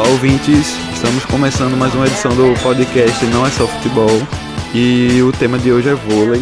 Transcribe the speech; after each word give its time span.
Olá, 0.00 0.08
ouvintes. 0.12 0.78
Estamos 0.94 1.26
começando 1.26 1.76
mais 1.76 1.94
uma 1.94 2.06
edição 2.06 2.34
do 2.34 2.58
podcast 2.62 3.22
Não 3.26 3.44
é 3.44 3.50
só 3.50 3.66
futebol. 3.66 4.08
E 4.74 5.20
o 5.20 5.30
tema 5.30 5.58
de 5.58 5.70
hoje 5.70 5.90
é 5.90 5.94
vôlei. 5.94 6.40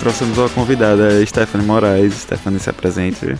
Trouxemos 0.00 0.36
uma 0.36 0.48
convidada, 0.48 1.24
Stephanie 1.24 1.64
Moraes. 1.64 2.12
Stephanie, 2.14 2.58
se 2.58 2.68
apresente. 2.68 3.38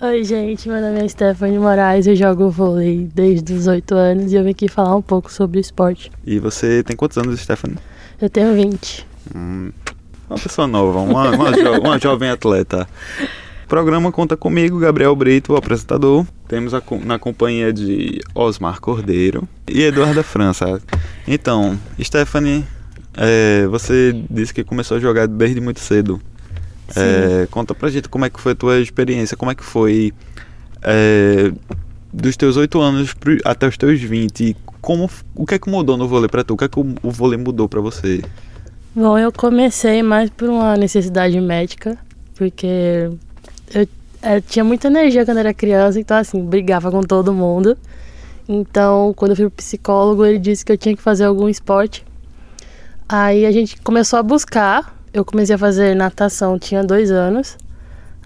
Oi, 0.00 0.22
gente. 0.22 0.68
Meu 0.68 0.80
nome 0.80 1.04
é 1.04 1.08
Stephanie 1.08 1.58
Moraes. 1.58 2.06
Eu 2.06 2.14
jogo 2.14 2.50
vôlei 2.50 3.10
desde 3.12 3.52
os 3.52 3.66
8 3.66 3.96
anos 3.96 4.32
e 4.32 4.36
eu 4.36 4.44
vim 4.44 4.50
aqui 4.50 4.68
falar 4.68 4.94
um 4.94 5.02
pouco 5.02 5.32
sobre 5.32 5.58
o 5.58 5.60
esporte. 5.60 6.12
E 6.24 6.38
você 6.38 6.84
tem 6.84 6.96
quantos 6.96 7.18
anos, 7.18 7.40
Stephanie? 7.40 7.78
Eu 8.22 8.30
tenho 8.30 8.54
20. 8.54 9.04
Hum, 9.34 9.72
uma 10.30 10.38
pessoa 10.38 10.68
nova, 10.68 11.00
uma, 11.00 11.30
uma, 11.30 11.52
jo 11.52 11.80
uma 11.80 11.98
jovem 11.98 12.30
atleta. 12.30 12.86
Programa 13.68 14.10
conta 14.10 14.34
comigo, 14.34 14.78
Gabriel 14.78 15.14
Brito, 15.14 15.52
o 15.52 15.56
apresentador. 15.56 16.26
Temos 16.48 16.72
a, 16.72 16.82
na 17.04 17.18
companhia 17.18 17.70
de 17.70 18.18
Osmar 18.34 18.80
Cordeiro 18.80 19.46
e 19.68 19.82
Eduarda 19.82 20.22
França. 20.22 20.80
Então, 21.26 21.78
Stephanie, 22.00 22.64
é, 23.14 23.66
você 23.66 24.18
disse 24.30 24.54
que 24.54 24.64
começou 24.64 24.96
a 24.96 25.00
jogar 25.00 25.28
desde 25.28 25.60
muito 25.60 25.80
cedo. 25.80 26.18
É, 26.96 27.46
conta 27.50 27.74
pra 27.74 27.90
gente 27.90 28.08
como 28.08 28.24
é 28.24 28.30
que 28.30 28.40
foi 28.40 28.52
a 28.52 28.54
tua 28.54 28.80
experiência, 28.80 29.36
como 29.36 29.50
é 29.50 29.54
que 29.54 29.62
foi 29.62 30.14
é, 30.80 31.52
dos 32.10 32.38
teus 32.38 32.56
8 32.56 32.80
anos 32.80 33.14
até 33.44 33.68
os 33.68 33.76
teus 33.76 34.00
20, 34.00 34.56
como, 34.80 35.10
o 35.34 35.44
que 35.44 35.56
é 35.56 35.58
que 35.58 35.68
mudou 35.68 35.98
no 35.98 36.08
vôlei 36.08 36.28
pra 36.30 36.42
tu? 36.42 36.54
O 36.54 36.56
que 36.56 36.64
é 36.64 36.68
que 36.68 36.80
o, 36.80 36.94
o 37.02 37.10
vôlei 37.10 37.38
mudou 37.38 37.68
pra 37.68 37.82
você? 37.82 38.22
Bom, 38.94 39.18
eu 39.18 39.30
comecei 39.30 40.02
mais 40.02 40.30
por 40.30 40.48
uma 40.48 40.74
necessidade 40.76 41.38
médica, 41.38 41.98
porque 42.34 43.10
eu, 43.74 43.88
eu 44.22 44.42
tinha 44.42 44.64
muita 44.64 44.88
energia 44.88 45.24
quando 45.24 45.38
era 45.38 45.54
criança, 45.54 45.98
então 45.98 46.16
assim, 46.16 46.44
brigava 46.44 46.90
com 46.90 47.00
todo 47.00 47.32
mundo. 47.32 47.76
Então, 48.48 49.12
quando 49.14 49.32
eu 49.32 49.36
fui 49.36 49.44
pro 49.46 49.56
psicólogo, 49.56 50.24
ele 50.24 50.38
disse 50.38 50.64
que 50.64 50.72
eu 50.72 50.78
tinha 50.78 50.96
que 50.96 51.02
fazer 51.02 51.24
algum 51.24 51.48
esporte. 51.48 52.04
Aí 53.08 53.44
a 53.44 53.50
gente 53.52 53.80
começou 53.82 54.18
a 54.18 54.22
buscar. 54.22 54.96
Eu 55.12 55.24
comecei 55.24 55.54
a 55.54 55.58
fazer 55.58 55.94
natação, 55.94 56.58
tinha 56.58 56.82
dois 56.82 57.10
anos. 57.10 57.56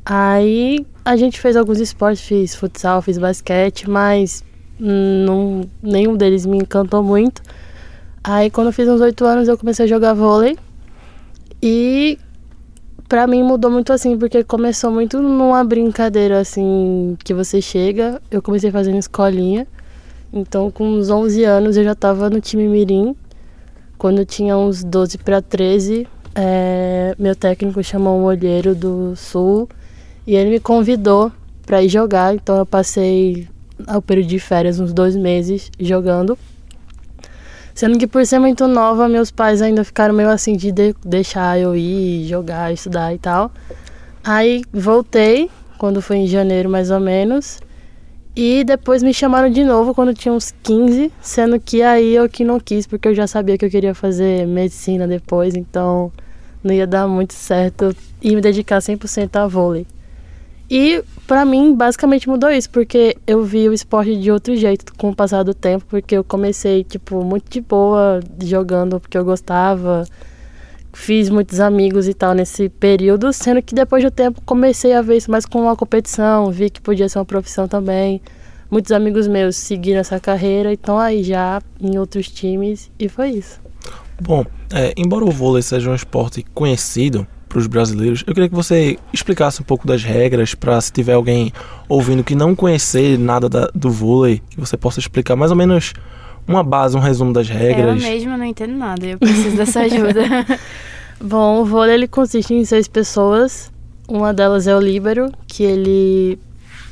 Aí 0.04 0.84
a 1.04 1.16
gente 1.16 1.40
fez 1.40 1.56
alguns 1.56 1.78
esportes, 1.80 2.22
fiz 2.22 2.54
futsal, 2.54 3.02
fiz 3.02 3.18
basquete, 3.18 3.88
mas 3.88 4.44
não, 4.78 5.62
nenhum 5.82 6.16
deles 6.16 6.44
me 6.46 6.58
encantou 6.58 7.02
muito. 7.02 7.42
Aí 8.22 8.50
quando 8.50 8.68
eu 8.68 8.72
fiz 8.72 8.88
uns 8.88 9.00
oito 9.00 9.24
anos 9.24 9.48
eu 9.48 9.56
comecei 9.56 9.84
a 9.84 9.88
jogar 9.88 10.14
vôlei. 10.14 10.56
E 11.62 12.18
pra 13.12 13.26
mim 13.26 13.42
mudou 13.42 13.70
muito 13.70 13.92
assim, 13.92 14.16
porque 14.16 14.42
começou 14.42 14.90
muito 14.90 15.20
numa 15.20 15.62
brincadeira 15.62 16.40
assim, 16.40 17.14
que 17.22 17.34
você 17.34 17.60
chega. 17.60 18.22
Eu 18.30 18.40
comecei 18.40 18.70
fazendo 18.70 18.96
escolinha. 18.96 19.66
Então 20.32 20.70
com 20.70 20.88
uns 20.88 21.10
11 21.10 21.44
anos 21.44 21.76
eu 21.76 21.84
já 21.84 21.94
tava 21.94 22.30
no 22.30 22.40
time 22.40 22.66
Mirim. 22.66 23.14
Quando 23.98 24.20
eu 24.20 24.24
tinha 24.24 24.56
uns 24.56 24.82
12 24.82 25.18
para 25.18 25.42
13, 25.42 26.08
é, 26.34 27.14
meu 27.18 27.36
técnico 27.36 27.84
chamou 27.84 28.18
um 28.18 28.24
olheiro 28.24 28.74
do 28.74 29.14
Sul 29.14 29.68
e 30.26 30.34
ele 30.34 30.48
me 30.48 30.58
convidou 30.58 31.30
para 31.66 31.82
ir 31.82 31.90
jogar. 31.90 32.34
Então 32.34 32.56
eu 32.56 32.64
passei 32.64 33.46
ao 33.86 34.00
período 34.00 34.28
de 34.28 34.38
férias 34.38 34.80
uns 34.80 34.94
dois 34.94 35.14
meses 35.14 35.70
jogando. 35.78 36.38
Sendo 37.74 37.98
que 37.98 38.06
por 38.06 38.24
ser 38.26 38.38
muito 38.38 38.66
nova, 38.68 39.08
meus 39.08 39.30
pais 39.30 39.62
ainda 39.62 39.82
ficaram 39.84 40.14
meio 40.14 40.28
assim 40.28 40.56
de, 40.56 40.70
de 40.70 40.94
deixar 41.04 41.58
eu 41.58 41.74
ir 41.74 42.26
jogar, 42.26 42.72
estudar 42.72 43.14
e 43.14 43.18
tal. 43.18 43.50
Aí 44.22 44.62
voltei, 44.72 45.50
quando 45.78 46.02
foi 46.02 46.18
em 46.18 46.26
janeiro 46.26 46.68
mais 46.68 46.90
ou 46.90 47.00
menos. 47.00 47.60
E 48.34 48.64
depois 48.64 49.02
me 49.02 49.12
chamaram 49.12 49.50
de 49.50 49.62
novo 49.62 49.94
quando 49.94 50.14
tinha 50.14 50.32
uns 50.32 50.54
15, 50.62 51.12
sendo 51.20 51.60
que 51.60 51.82
aí 51.82 52.14
eu 52.14 52.28
que 52.28 52.44
não 52.44 52.58
quis, 52.58 52.86
porque 52.86 53.08
eu 53.08 53.14
já 53.14 53.26
sabia 53.26 53.58
que 53.58 53.64
eu 53.64 53.70
queria 53.70 53.94
fazer 53.94 54.46
medicina 54.46 55.06
depois, 55.06 55.54
então 55.54 56.10
não 56.64 56.72
ia 56.72 56.86
dar 56.86 57.06
muito 57.06 57.34
certo 57.34 57.94
e 58.22 58.34
me 58.34 58.40
dedicar 58.40 58.78
100% 58.78 59.36
a 59.36 59.46
vôlei. 59.46 59.86
E 60.74 61.04
para 61.26 61.44
mim, 61.44 61.74
basicamente 61.74 62.26
mudou 62.26 62.50
isso, 62.50 62.70
porque 62.70 63.14
eu 63.26 63.44
vi 63.44 63.68
o 63.68 63.74
esporte 63.74 64.16
de 64.16 64.32
outro 64.32 64.56
jeito 64.56 64.94
com 64.94 65.10
o 65.10 65.14
passar 65.14 65.42
do 65.42 65.52
tempo, 65.52 65.84
porque 65.86 66.16
eu 66.16 66.24
comecei, 66.24 66.82
tipo, 66.82 67.22
muito 67.22 67.50
de 67.50 67.60
boa 67.60 68.20
jogando 68.42 68.98
porque 68.98 69.18
eu 69.18 69.22
gostava. 69.22 70.06
Fiz 70.94 71.28
muitos 71.28 71.60
amigos 71.60 72.08
e 72.08 72.14
tal 72.14 72.32
nesse 72.32 72.70
período, 72.70 73.34
sendo 73.34 73.60
que 73.60 73.74
depois 73.74 74.02
do 74.02 74.10
tempo 74.10 74.40
comecei 74.46 74.94
a 74.94 75.02
ver 75.02 75.18
isso 75.18 75.30
mais 75.30 75.44
como 75.44 75.64
uma 75.64 75.76
competição, 75.76 76.50
vi 76.50 76.70
que 76.70 76.80
podia 76.80 77.06
ser 77.06 77.18
uma 77.18 77.26
profissão 77.26 77.68
também. 77.68 78.22
Muitos 78.70 78.92
amigos 78.92 79.28
meus 79.28 79.56
seguiram 79.56 80.00
essa 80.00 80.18
carreira 80.18 80.70
e 80.70 80.74
estão 80.74 80.98
aí 80.98 81.22
já 81.22 81.60
em 81.78 81.98
outros 81.98 82.28
times 82.28 82.90
e 82.98 83.10
foi 83.10 83.32
isso. 83.32 83.60
Bom, 84.18 84.42
é, 84.72 84.94
embora 84.96 85.22
o 85.22 85.30
vôlei 85.30 85.60
seja 85.60 85.90
um 85.90 85.94
esporte 85.94 86.42
conhecido, 86.54 87.26
para 87.52 87.58
os 87.58 87.66
brasileiros. 87.66 88.24
Eu 88.26 88.32
queria 88.32 88.48
que 88.48 88.54
você 88.54 88.98
explicasse 89.12 89.60
um 89.60 89.64
pouco 89.64 89.86
das 89.86 90.02
regras 90.02 90.54
para 90.54 90.80
se 90.80 90.90
tiver 90.90 91.12
alguém 91.12 91.52
ouvindo 91.86 92.24
que 92.24 92.34
não 92.34 92.54
conhecer 92.54 93.18
nada 93.18 93.46
da, 93.46 93.70
do 93.74 93.90
vôlei, 93.90 94.40
que 94.48 94.58
você 94.58 94.74
possa 94.74 94.98
explicar 94.98 95.36
mais 95.36 95.50
ou 95.50 95.56
menos 95.56 95.92
uma 96.48 96.62
base, 96.62 96.96
um 96.96 97.00
resumo 97.00 97.30
das 97.30 97.50
regras. 97.50 98.02
Eu 98.02 98.10
mesma 98.10 98.38
não 98.38 98.46
entendo 98.46 98.74
nada, 98.74 99.04
eu 99.04 99.18
preciso 99.18 99.54
dessa 99.54 99.80
ajuda. 99.80 100.22
Bom, 101.20 101.60
o 101.60 101.64
vôlei 101.66 101.94
ele 101.94 102.08
consiste 102.08 102.54
em 102.54 102.64
seis 102.64 102.88
pessoas. 102.88 103.70
Uma 104.08 104.32
delas 104.32 104.66
é 104.66 104.74
o 104.74 104.80
líbero, 104.80 105.30
que 105.46 105.62
ele 105.62 106.38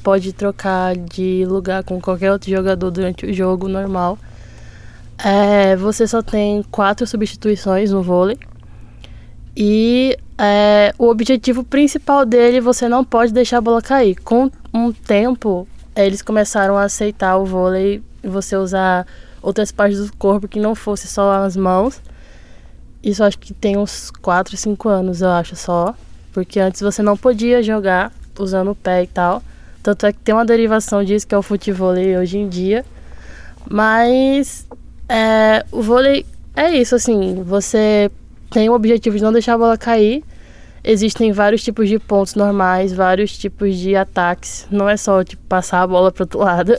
pode 0.02 0.32
trocar 0.34 0.94
de 0.94 1.44
lugar 1.48 1.82
com 1.84 1.98
qualquer 2.00 2.32
outro 2.32 2.50
jogador 2.50 2.90
durante 2.90 3.24
o 3.24 3.32
jogo 3.32 3.66
normal. 3.66 4.18
É, 5.22 5.74
você 5.74 6.06
só 6.06 6.22
tem 6.22 6.62
quatro 6.70 7.06
substituições 7.06 7.90
no 7.90 8.02
vôlei. 8.02 8.38
E 9.56 10.16
é, 10.38 10.94
o 10.98 11.08
objetivo 11.08 11.64
principal 11.64 12.24
dele, 12.24 12.60
você 12.60 12.88
não 12.88 13.04
pode 13.04 13.32
deixar 13.32 13.58
a 13.58 13.60
bola 13.60 13.82
cair. 13.82 14.16
Com 14.22 14.50
um 14.72 14.92
tempo, 14.92 15.66
eles 15.94 16.22
começaram 16.22 16.76
a 16.76 16.84
aceitar 16.84 17.36
o 17.36 17.44
vôlei 17.44 18.02
e 18.22 18.28
você 18.28 18.56
usar 18.56 19.06
outras 19.42 19.72
partes 19.72 20.06
do 20.06 20.16
corpo 20.16 20.48
que 20.48 20.60
não 20.60 20.74
fosse 20.74 21.06
só 21.08 21.44
as 21.44 21.56
mãos. 21.56 22.00
Isso 23.02 23.24
acho 23.24 23.38
que 23.38 23.52
tem 23.52 23.76
uns 23.76 24.10
4, 24.10 24.56
5 24.56 24.88
anos, 24.88 25.22
eu 25.22 25.30
acho 25.30 25.56
só. 25.56 25.94
Porque 26.32 26.60
antes 26.60 26.80
você 26.80 27.02
não 27.02 27.16
podia 27.16 27.62
jogar 27.62 28.12
usando 28.38 28.70
o 28.70 28.74
pé 28.74 29.02
e 29.02 29.06
tal. 29.06 29.42
Tanto 29.82 30.06
é 30.06 30.12
que 30.12 30.18
tem 30.18 30.34
uma 30.34 30.44
derivação 30.44 31.02
disso, 31.02 31.26
que 31.26 31.34
é 31.34 31.38
o 31.38 31.42
futebol 31.42 31.92
hoje 31.92 32.38
em 32.38 32.48
dia. 32.48 32.84
Mas 33.68 34.66
é, 35.08 35.64
o 35.72 35.82
vôlei 35.82 36.24
é 36.54 36.76
isso, 36.76 36.94
assim, 36.94 37.42
você 37.42 38.10
tem 38.50 38.68
o 38.68 38.74
objetivo 38.74 39.16
de 39.16 39.22
não 39.22 39.32
deixar 39.32 39.54
a 39.54 39.58
bola 39.58 39.78
cair. 39.78 40.22
Existem 40.82 41.30
vários 41.30 41.62
tipos 41.62 41.88
de 41.88 41.98
pontos 41.98 42.34
normais, 42.34 42.92
vários 42.92 43.36
tipos 43.38 43.76
de 43.76 43.94
ataques. 43.94 44.66
Não 44.70 44.88
é 44.88 44.96
só 44.96 45.22
tipo 45.22 45.42
passar 45.46 45.82
a 45.82 45.86
bola 45.86 46.10
para 46.10 46.24
outro 46.24 46.40
lado. 46.40 46.74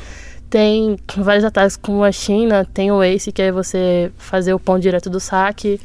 tem 0.50 0.98
vários 1.16 1.44
ataques 1.44 1.76
como 1.76 2.02
a 2.02 2.10
China, 2.10 2.66
tem 2.74 2.90
o 2.90 3.02
ace, 3.02 3.30
que 3.30 3.40
é 3.40 3.52
você 3.52 4.10
fazer 4.16 4.52
o 4.52 4.58
ponto 4.58 4.80
direto 4.80 5.08
do 5.08 5.20
saque. 5.20 5.80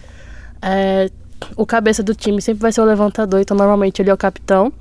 É, 0.62 1.10
o 1.56 1.66
cabeça 1.66 2.02
do 2.02 2.16
time 2.16 2.42
sempre 2.42 2.62
vai 2.62 2.72
ser 2.72 2.82
o 2.82 2.86
levantador, 2.86 3.40
então 3.40 3.56
normalmente 3.56 4.02
ele 4.02 4.10
é 4.10 4.14
o 4.14 4.18
capitão. 4.18 4.72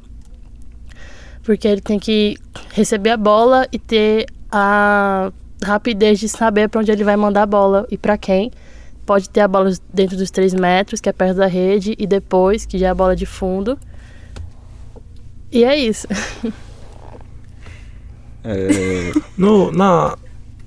Porque 1.42 1.68
ele 1.68 1.80
tem 1.80 1.98
que 1.98 2.38
receber 2.72 3.10
a 3.10 3.16
bola 3.16 3.68
e 3.70 3.78
ter 3.78 4.26
a 4.50 5.30
rapidez 5.62 6.18
de 6.18 6.28
saber 6.28 6.68
para 6.68 6.80
onde 6.80 6.90
ele 6.90 7.04
vai 7.04 7.16
mandar 7.16 7.42
a 7.42 7.46
bola 7.46 7.86
e 7.90 7.98
para 7.98 8.16
quem 8.16 8.50
pode 9.06 9.30
ter 9.30 9.40
a 9.40 9.48
bola 9.48 9.72
dentro 9.94 10.16
dos 10.16 10.30
3 10.30 10.52
metros, 10.54 11.00
que 11.00 11.08
é 11.08 11.12
perto 11.12 11.36
da 11.36 11.46
rede, 11.46 11.94
e 11.96 12.06
depois, 12.06 12.66
que 12.66 12.76
já 12.76 12.88
é 12.88 12.90
a 12.90 12.94
bola 12.94 13.14
de 13.14 13.24
fundo. 13.24 13.78
E 15.50 15.64
é 15.64 15.76
isso. 15.76 16.06
É... 18.48 19.12
no, 19.36 19.72
na, 19.72 20.16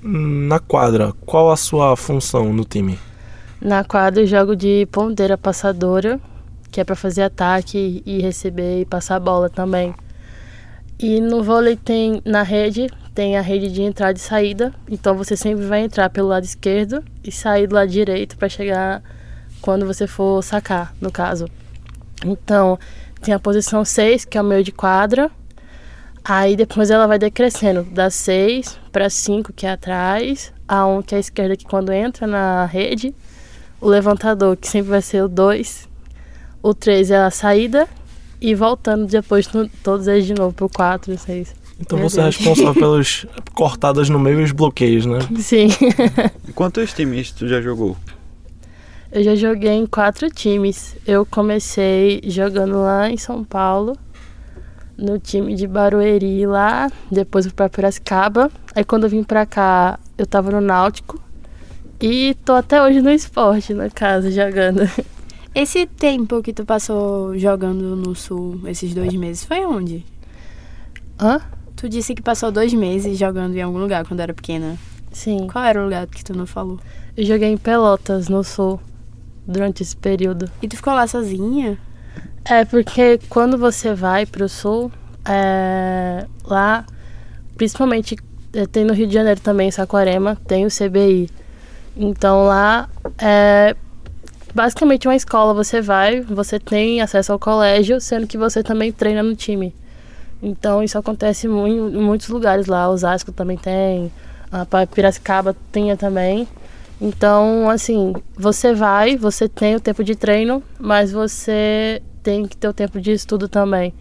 na 0.02 0.60
quadra, 0.60 1.14
qual 1.26 1.50
a 1.50 1.56
sua 1.56 1.96
função 1.96 2.52
no 2.52 2.66
time? 2.66 3.00
Na 3.62 3.86
quadra 3.86 4.22
eu 4.22 4.28
jogo 4.28 4.56
de 4.56 4.86
ponteira 4.92 5.38
passadora, 5.38 6.20
que 6.72 6.82
é 6.82 6.84
para 6.84 6.96
fazer 6.96 7.24
ataque 7.24 8.04
e 8.06 8.20
receber 8.20 8.82
e 8.82 8.86
passar 8.86 9.16
a 9.16 9.20
bola 9.20 9.50
também. 9.50 9.94
E 11.02 11.22
no 11.22 11.42
vôlei 11.42 11.78
tem 11.78 12.22
na 12.26 12.44
rede 12.44 12.90
tem 13.16 13.38
a 13.38 13.42
rede 13.42 13.70
de 13.70 13.82
entrada 13.82 14.18
e 14.18 14.22
saída, 14.22 14.74
então 14.90 15.14
você 15.14 15.36
sempre 15.36 15.66
vai 15.66 15.82
entrar 15.82 16.10
pelo 16.10 16.30
lado 16.30 16.46
esquerdo 16.46 17.04
e 17.22 17.32
sair 17.32 17.68
do 17.68 17.76
lado 17.76 17.90
direito 17.90 18.38
para 18.38 18.48
chegar 18.48 19.04
quando 19.62 19.86
você 19.86 20.08
for 20.08 20.42
sacar, 20.42 20.94
no 21.02 21.12
caso. 21.12 21.46
Então, 22.26 22.80
tem 23.22 23.34
a 23.34 23.40
posição 23.40 23.84
6, 23.84 24.24
que 24.24 24.38
é 24.38 24.42
o 24.42 24.46
meio 24.46 24.64
de 24.64 24.72
quadra. 24.72 25.30
Aí 26.24 26.56
depois 26.56 26.90
ela 26.90 27.08
vai 27.08 27.20
decrescendo, 27.20 27.84
da 27.84 28.10
6 28.10 28.80
para 28.90 29.10
5, 29.10 29.52
que 29.52 29.66
é 29.66 29.72
atrás, 29.72 30.54
a 30.66 30.86
1, 30.86 31.02
que 31.02 31.16
é 31.16 31.18
a 31.18 31.20
esquerda, 31.20 31.58
que 31.58 31.66
quando 31.66 31.92
entra 31.92 32.26
na 32.26 32.66
rede, 32.66 33.14
o 33.82 33.88
levantador, 33.90 34.56
que 34.56 34.68
sempre 34.68 34.92
vai 34.92 35.02
ser 35.02 35.24
o 35.24 35.28
2, 35.28 35.90
o 36.64 36.74
3 36.74 37.12
é 37.12 37.18
a 37.18 37.32
saída, 37.32 37.88
e 38.42 38.56
voltando 38.56 39.06
depois 39.06 39.50
todos 39.84 40.08
eles 40.08 40.26
de 40.26 40.34
novo 40.34 40.54
pro 40.54 40.70
4 40.70 41.14
e 41.14 41.18
6. 41.18 41.56
Então 41.80 41.98
Meu 41.98 42.10
você 42.10 42.20
é 42.20 42.24
Deus. 42.24 42.36
responsável 42.38 42.74
pelas 42.80 43.26
cortadas 43.54 44.10
no 44.10 44.20
meio 44.20 44.42
e 44.42 44.44
os 44.44 44.52
bloqueios, 44.52 45.06
né? 45.06 45.20
Sim. 45.40 45.70
Quantos 46.54 46.94
times 46.94 47.32
tu 47.32 47.48
já 47.48 47.62
jogou? 47.62 47.96
Eu 49.12 49.24
já 49.24 49.36
joguei 49.36 49.72
em 49.72 49.86
quatro 49.86 50.30
times. 50.30 50.96
Eu 51.08 51.26
comecei 51.26 52.22
jogando 52.26 52.80
lá 52.82 53.10
em 53.10 53.18
São 53.18 53.44
Paulo, 53.44 53.98
no 54.98 55.18
time 55.18 55.56
de 55.56 55.66
Barueri 55.66 56.46
lá, 56.46 56.92
depois 57.12 57.46
fui 57.46 57.54
pra 57.54 57.70
Piracicaba. 57.70 58.52
Aí 58.76 58.84
quando 58.84 59.06
eu 59.06 59.10
vim 59.10 59.24
pra 59.24 59.46
cá, 59.46 59.98
eu 60.18 60.28
tava 60.28 60.52
no 60.52 60.62
Náutico. 60.62 61.20
E 62.02 62.36
tô 62.46 62.54
até 62.54 62.82
hoje 62.84 63.02
no 63.02 63.10
esporte, 63.10 63.74
na 63.74 63.90
casa, 63.90 64.30
jogando. 64.32 64.82
Esse 65.62 65.86
tempo 65.86 66.42
que 66.42 66.54
tu 66.54 66.64
passou 66.64 67.38
jogando 67.38 67.94
no 67.94 68.16
Sul, 68.16 68.62
esses 68.66 68.94
dois 68.94 69.14
meses, 69.14 69.44
foi 69.44 69.66
onde? 69.66 70.06
Hã? 71.20 71.42
Tu 71.76 71.90
disse 71.90 72.16
que 72.16 72.22
passou 72.22 72.50
dois 72.50 72.74
meses 72.74 73.18
jogando 73.18 73.58
em 73.58 73.62
algum 73.62 73.78
lugar 73.78 74.08
quando 74.08 74.22
era 74.22 74.34
pequena. 74.34 74.78
Sim. 75.12 75.48
Qual 75.52 75.66
era 75.66 75.82
o 75.82 75.84
lugar 75.84 76.08
que 76.08 76.24
tu 76.24 76.34
não 76.34 76.46
falou? 76.46 76.80
Eu 77.18 77.26
joguei 77.26 77.50
em 77.50 77.58
Pelotas, 77.58 78.30
no 78.30 78.42
Sul, 78.42 78.80
durante 79.46 79.84
esse 79.84 79.98
período. 79.98 80.50
E 80.62 80.68
tu 80.70 80.78
ficou 80.78 80.94
lá 80.94 81.06
sozinha? 81.08 81.78
É, 82.46 82.64
porque 82.64 83.20
quando 83.28 83.58
você 83.58 83.94
vai 83.94 84.26
pro 84.26 84.48
sul, 84.48 84.90
é, 85.26 86.26
lá, 86.46 86.86
principalmente 87.58 88.16
é, 88.54 88.66
tem 88.66 88.86
no 88.86 88.94
Rio 88.94 89.08
de 89.08 89.14
Janeiro 89.14 89.42
também, 89.42 89.70
Saquarema, 89.72 90.38
tem 90.48 90.66
o 90.66 90.70
CBI. 90.70 91.30
Então 91.98 92.46
lá 92.46 92.88
é 93.18 93.76
basicamente 94.54 95.08
uma 95.08 95.16
escola, 95.16 95.54
você 95.54 95.82
vai, 95.82 96.22
você 96.22 96.60
tem 96.60 97.02
acesso 97.02 97.32
ao 97.32 97.40
colégio, 97.40 98.00
sendo 98.02 98.28
que 98.28 98.38
você 98.38 98.62
também 98.64 98.92
treina 98.92 99.22
no 99.24 99.36
time. 99.36 99.74
Então 100.42 100.82
isso 100.84 100.98
acontece 100.98 101.48
em 101.48 101.50
muitos 102.02 102.30
lugares 102.30 102.66
lá, 102.68 102.90
Osasco 102.90 103.32
também 103.32 103.58
tem, 103.58 104.12
a 104.52 104.66
Piracicaba 104.88 105.56
tem 105.72 105.96
também. 105.98 106.48
Então, 107.02 107.70
assim, 107.70 108.14
você 108.38 108.74
vai, 108.74 109.16
você 109.16 109.48
tem 109.48 109.76
o 109.76 109.80
tempo 109.80 110.04
de 110.04 110.16
treino, 110.16 110.62
mas 110.78 111.12
você 111.12 112.02
tem 112.22 112.46
que 112.46 112.58
ter 112.58 112.68
o 112.68 112.74
tempo 112.74 113.00
de 113.00 113.12
estudo 113.12 113.48
também. 113.48 113.94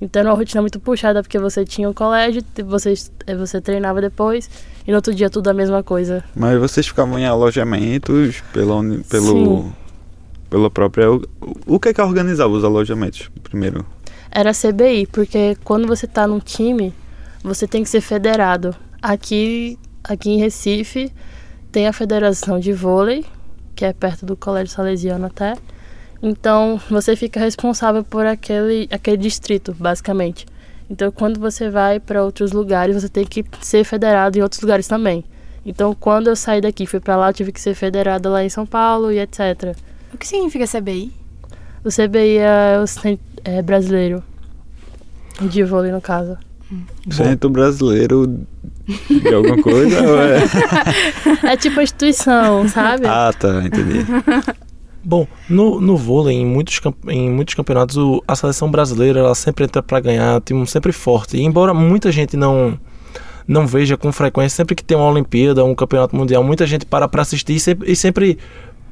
Então 0.00 0.20
era 0.20 0.28
uma 0.30 0.36
rotina 0.36 0.60
muito 0.60 0.78
puxada, 0.78 1.22
porque 1.22 1.38
você 1.38 1.64
tinha 1.64 1.88
o 1.88 1.94
colégio, 1.94 2.42
te- 2.42 2.62
você, 2.62 2.94
eh, 3.26 3.34
você 3.34 3.60
treinava 3.60 4.00
depois, 4.00 4.48
e 4.86 4.90
no 4.90 4.96
outro 4.96 5.14
dia 5.14 5.30
tudo 5.30 5.48
a 5.48 5.54
mesma 5.54 5.82
coisa. 5.82 6.22
Mas 6.34 6.58
vocês 6.58 6.86
ficavam 6.86 7.18
em 7.18 7.26
alojamentos 7.26 8.42
uni- 8.78 9.02
pelo, 9.04 9.26
Sim. 9.32 9.72
Pela 10.54 10.70
própria. 10.70 11.08
O, 11.66 11.80
que 11.80 11.88
é 11.88 11.92
que 11.92 12.00
organizava 12.00 12.52
os 12.52 12.62
alojamentos 12.62 13.28
primeiro? 13.42 13.84
Era 14.30 14.52
CBI, 14.52 15.08
porque 15.10 15.56
quando 15.64 15.88
você 15.88 16.06
tá 16.06 16.28
num 16.28 16.38
time, 16.38 16.94
você 17.42 17.66
tem 17.66 17.82
que 17.82 17.88
ser 17.88 18.00
federado. 18.00 18.74
Aqui, 19.02 19.76
aqui 20.04 20.30
em 20.30 20.38
Recife, 20.38 21.12
tem 21.72 21.88
a 21.88 21.92
Federação 21.92 22.60
de 22.60 22.72
Vôlei, 22.72 23.24
que 23.74 23.84
é 23.84 23.92
perto 23.92 24.24
do 24.24 24.36
Colégio 24.36 24.72
Salesiano 24.72 25.26
até. 25.26 25.56
Então, 26.22 26.80
você 26.88 27.16
fica 27.16 27.40
responsável 27.40 28.04
por 28.04 28.24
aquele, 28.24 28.88
aquele 28.92 29.16
distrito, 29.16 29.74
basicamente. 29.76 30.46
Então, 30.88 31.10
quando 31.10 31.40
você 31.40 31.68
vai 31.68 31.98
para 31.98 32.22
outros 32.22 32.52
lugares, 32.52 32.94
você 32.94 33.08
tem 33.08 33.24
que 33.24 33.44
ser 33.60 33.82
federado 33.82 34.38
em 34.38 34.42
outros 34.42 34.60
lugares 34.60 34.86
também. 34.86 35.24
Então, 35.66 35.96
quando 35.98 36.28
eu 36.28 36.36
saí 36.36 36.60
daqui 36.60 36.86
fui 36.86 37.00
para 37.00 37.16
lá, 37.16 37.32
tive 37.32 37.50
que 37.50 37.60
ser 37.60 37.74
federada 37.74 38.30
lá 38.30 38.44
em 38.44 38.48
São 38.48 38.64
Paulo 38.64 39.10
e 39.10 39.18
etc. 39.18 39.74
O 40.14 40.16
que 40.18 40.26
significa 40.26 40.64
CBI? 40.66 41.12
O 41.84 41.88
CBI 41.90 42.38
é 42.38 42.78
o 42.82 42.86
Cen- 42.86 43.18
é 43.44 43.60
brasileiro. 43.60 44.22
De 45.40 45.62
vôlei, 45.64 45.90
no 45.90 46.00
caso. 46.00 46.36
Centro 47.10 47.50
brasileiro 47.50 48.40
de 49.08 49.34
alguma 49.34 49.60
coisa? 49.62 49.96
é... 49.98 51.44
É 51.52 51.56
tipo 51.56 51.78
a 51.78 51.82
instituição, 51.82 52.66
sabe? 52.68 53.06
Ah, 53.06 53.32
tá, 53.38 53.62
entendi. 53.64 54.04
Bom, 55.04 55.26
no, 55.48 55.80
no 55.80 55.96
vôlei, 55.96 56.36
em 56.36 56.46
muitos, 56.46 56.80
em 57.08 57.28
muitos 57.30 57.54
campeonatos, 57.54 57.96
o- 57.98 58.22
a 58.26 58.34
seleção 58.34 58.70
brasileira 58.70 59.20
ela 59.20 59.34
sempre 59.34 59.64
entra 59.64 59.82
pra 59.82 60.00
ganhar, 60.00 60.40
tem 60.40 60.56
um 60.56 60.64
sempre 60.64 60.92
forte. 60.92 61.36
E 61.36 61.42
embora 61.42 61.74
muita 61.74 62.10
gente 62.10 62.36
não 62.36 62.78
não 63.46 63.66
veja 63.66 63.94
com 63.94 64.10
frequência, 64.10 64.56
sempre 64.56 64.74
que 64.74 64.82
tem 64.82 64.96
uma 64.96 65.06
Olimpíada, 65.10 65.62
um 65.62 65.74
campeonato 65.74 66.16
mundial, 66.16 66.42
muita 66.42 66.66
gente 66.66 66.86
para 66.86 67.06
pra 67.06 67.20
assistir 67.20 67.52
e 67.56 67.60
sempre, 67.60 67.92
e 67.92 67.94
sempre 67.94 68.38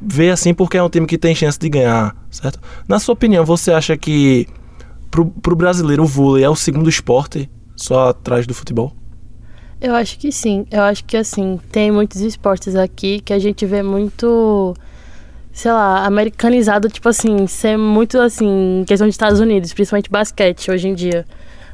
vê 0.04 0.30
assim 0.30 0.52
porque 0.52 0.76
é 0.76 0.82
um 0.82 0.88
time 0.88 1.06
que 1.06 1.18
tem 1.18 1.34
chance 1.34 1.58
de 1.58 1.68
ganhar, 1.68 2.16
certo? 2.30 2.60
Na 2.88 2.98
sua 2.98 3.12
opinião, 3.12 3.44
você 3.44 3.72
acha 3.72 3.96
que 3.96 4.46
pro, 5.10 5.26
pro 5.26 5.54
brasileiro 5.54 6.02
o 6.02 6.06
vôlei 6.06 6.44
é 6.44 6.48
o 6.48 6.56
segundo 6.56 6.88
esporte 6.88 7.50
só 7.76 8.08
atrás 8.08 8.46
do 8.46 8.54
futebol? 8.54 8.92
Eu 9.80 9.94
acho 9.94 10.18
que 10.18 10.30
sim. 10.30 10.64
Eu 10.70 10.82
acho 10.82 11.04
que 11.04 11.16
assim, 11.16 11.58
tem 11.70 11.90
muitos 11.90 12.20
esportes 12.20 12.76
aqui 12.76 13.20
que 13.20 13.32
a 13.32 13.38
gente 13.38 13.66
vê 13.66 13.82
muito, 13.82 14.74
sei 15.52 15.72
lá, 15.72 16.06
americanizado, 16.06 16.88
tipo 16.88 17.08
assim, 17.08 17.46
ser 17.46 17.76
muito 17.76 18.18
assim, 18.20 18.84
questão 18.86 19.08
de 19.08 19.12
Estados 19.12 19.40
Unidos, 19.40 19.72
principalmente 19.72 20.10
basquete 20.10 20.70
hoje 20.70 20.88
em 20.88 20.94
dia. 20.94 21.26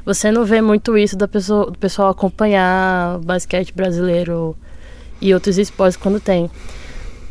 Você 0.05 0.31
não 0.31 0.43
vê 0.43 0.59
muito 0.59 0.97
isso 0.97 1.15
da 1.15 1.27
pessoa, 1.27 1.69
do 1.69 1.77
pessoal 1.77 2.09
acompanhar 2.09 3.19
basquete 3.19 3.73
brasileiro 3.73 4.57
e 5.21 5.33
outros 5.33 5.57
esportes 5.59 5.95
quando 5.95 6.19
tem. 6.19 6.49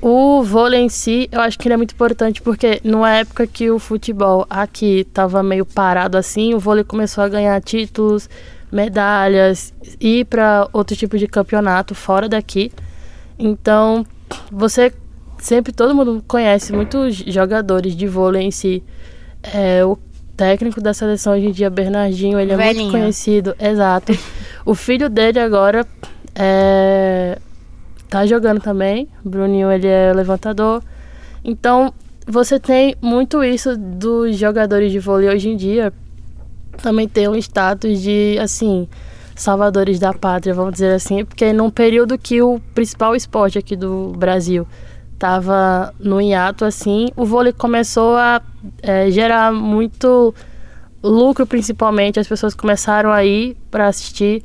O 0.00 0.42
vôlei 0.42 0.80
em 0.80 0.88
si, 0.88 1.28
eu 1.32 1.40
acho 1.40 1.58
que 1.58 1.66
ele 1.66 1.74
é 1.74 1.76
muito 1.76 1.92
importante 1.92 2.40
porque 2.40 2.80
numa 2.84 3.10
época 3.10 3.46
que 3.46 3.68
o 3.70 3.78
futebol 3.78 4.46
aqui 4.48 5.00
estava 5.00 5.42
meio 5.42 5.66
parado 5.66 6.16
assim, 6.16 6.54
o 6.54 6.58
vôlei 6.58 6.84
começou 6.84 7.24
a 7.24 7.28
ganhar 7.28 7.60
títulos, 7.60 8.30
medalhas, 8.70 9.72
ir 10.00 10.24
para 10.26 10.68
outro 10.72 10.96
tipo 10.96 11.18
de 11.18 11.26
campeonato 11.26 11.94
fora 11.94 12.28
daqui. 12.28 12.70
Então, 13.36 14.06
você 14.52 14.92
sempre 15.38 15.72
todo 15.72 15.94
mundo 15.94 16.22
conhece 16.28 16.72
muitos 16.72 17.16
jogadores 17.16 17.96
de 17.96 18.06
vôlei 18.06 18.42
em 18.42 18.50
si. 18.50 18.82
É, 19.42 19.84
o 19.84 19.98
técnico 20.36 20.80
da 20.80 20.94
seleção 20.94 21.32
hoje 21.32 21.46
em 21.46 21.50
dia, 21.50 21.68
Bernardinho, 21.68 22.38
ele 22.38 22.52
é 22.52 22.56
Velhinho. 22.56 22.84
muito 22.84 22.92
conhecido, 22.92 23.56
exato. 23.58 24.16
o 24.64 24.74
filho 24.74 25.08
dele 25.08 25.40
agora 25.40 25.84
é, 26.34 27.38
tá 28.08 28.26
jogando 28.26 28.60
também. 28.60 29.08
Bruninho, 29.24 29.70
ele 29.70 29.86
é 29.86 30.12
levantador. 30.12 30.82
Então, 31.44 31.92
você 32.26 32.58
tem 32.58 32.94
muito 33.00 33.42
isso 33.42 33.76
dos 33.76 34.36
jogadores 34.36 34.92
de 34.92 34.98
vôlei 34.98 35.28
hoje 35.28 35.48
em 35.48 35.56
dia. 35.56 35.92
Também 36.82 37.08
tem 37.08 37.28
um 37.28 37.36
status 37.36 38.00
de, 38.00 38.38
assim, 38.40 38.88
salvadores 39.34 39.98
da 39.98 40.12
pátria, 40.12 40.52
vamos 40.54 40.72
dizer 40.72 40.94
assim. 40.94 41.24
Porque 41.24 41.52
num 41.52 41.70
período 41.70 42.18
que 42.18 42.42
o 42.42 42.60
principal 42.74 43.14
esporte 43.14 43.58
aqui 43.58 43.76
do 43.76 44.12
Brasil 44.16 44.66
tava 45.18 45.92
no 45.98 46.20
hiato, 46.20 46.64
assim, 46.64 47.08
o 47.16 47.24
vôlei 47.24 47.52
começou 47.52 48.16
a 48.16 48.40
é, 48.82 49.10
gerar 49.10 49.52
muito 49.52 50.34
lucro, 51.02 51.46
principalmente. 51.46 52.20
As 52.20 52.28
pessoas 52.28 52.54
começaram 52.54 53.10
a 53.10 53.24
ir 53.24 53.56
para 53.70 53.86
assistir. 53.88 54.42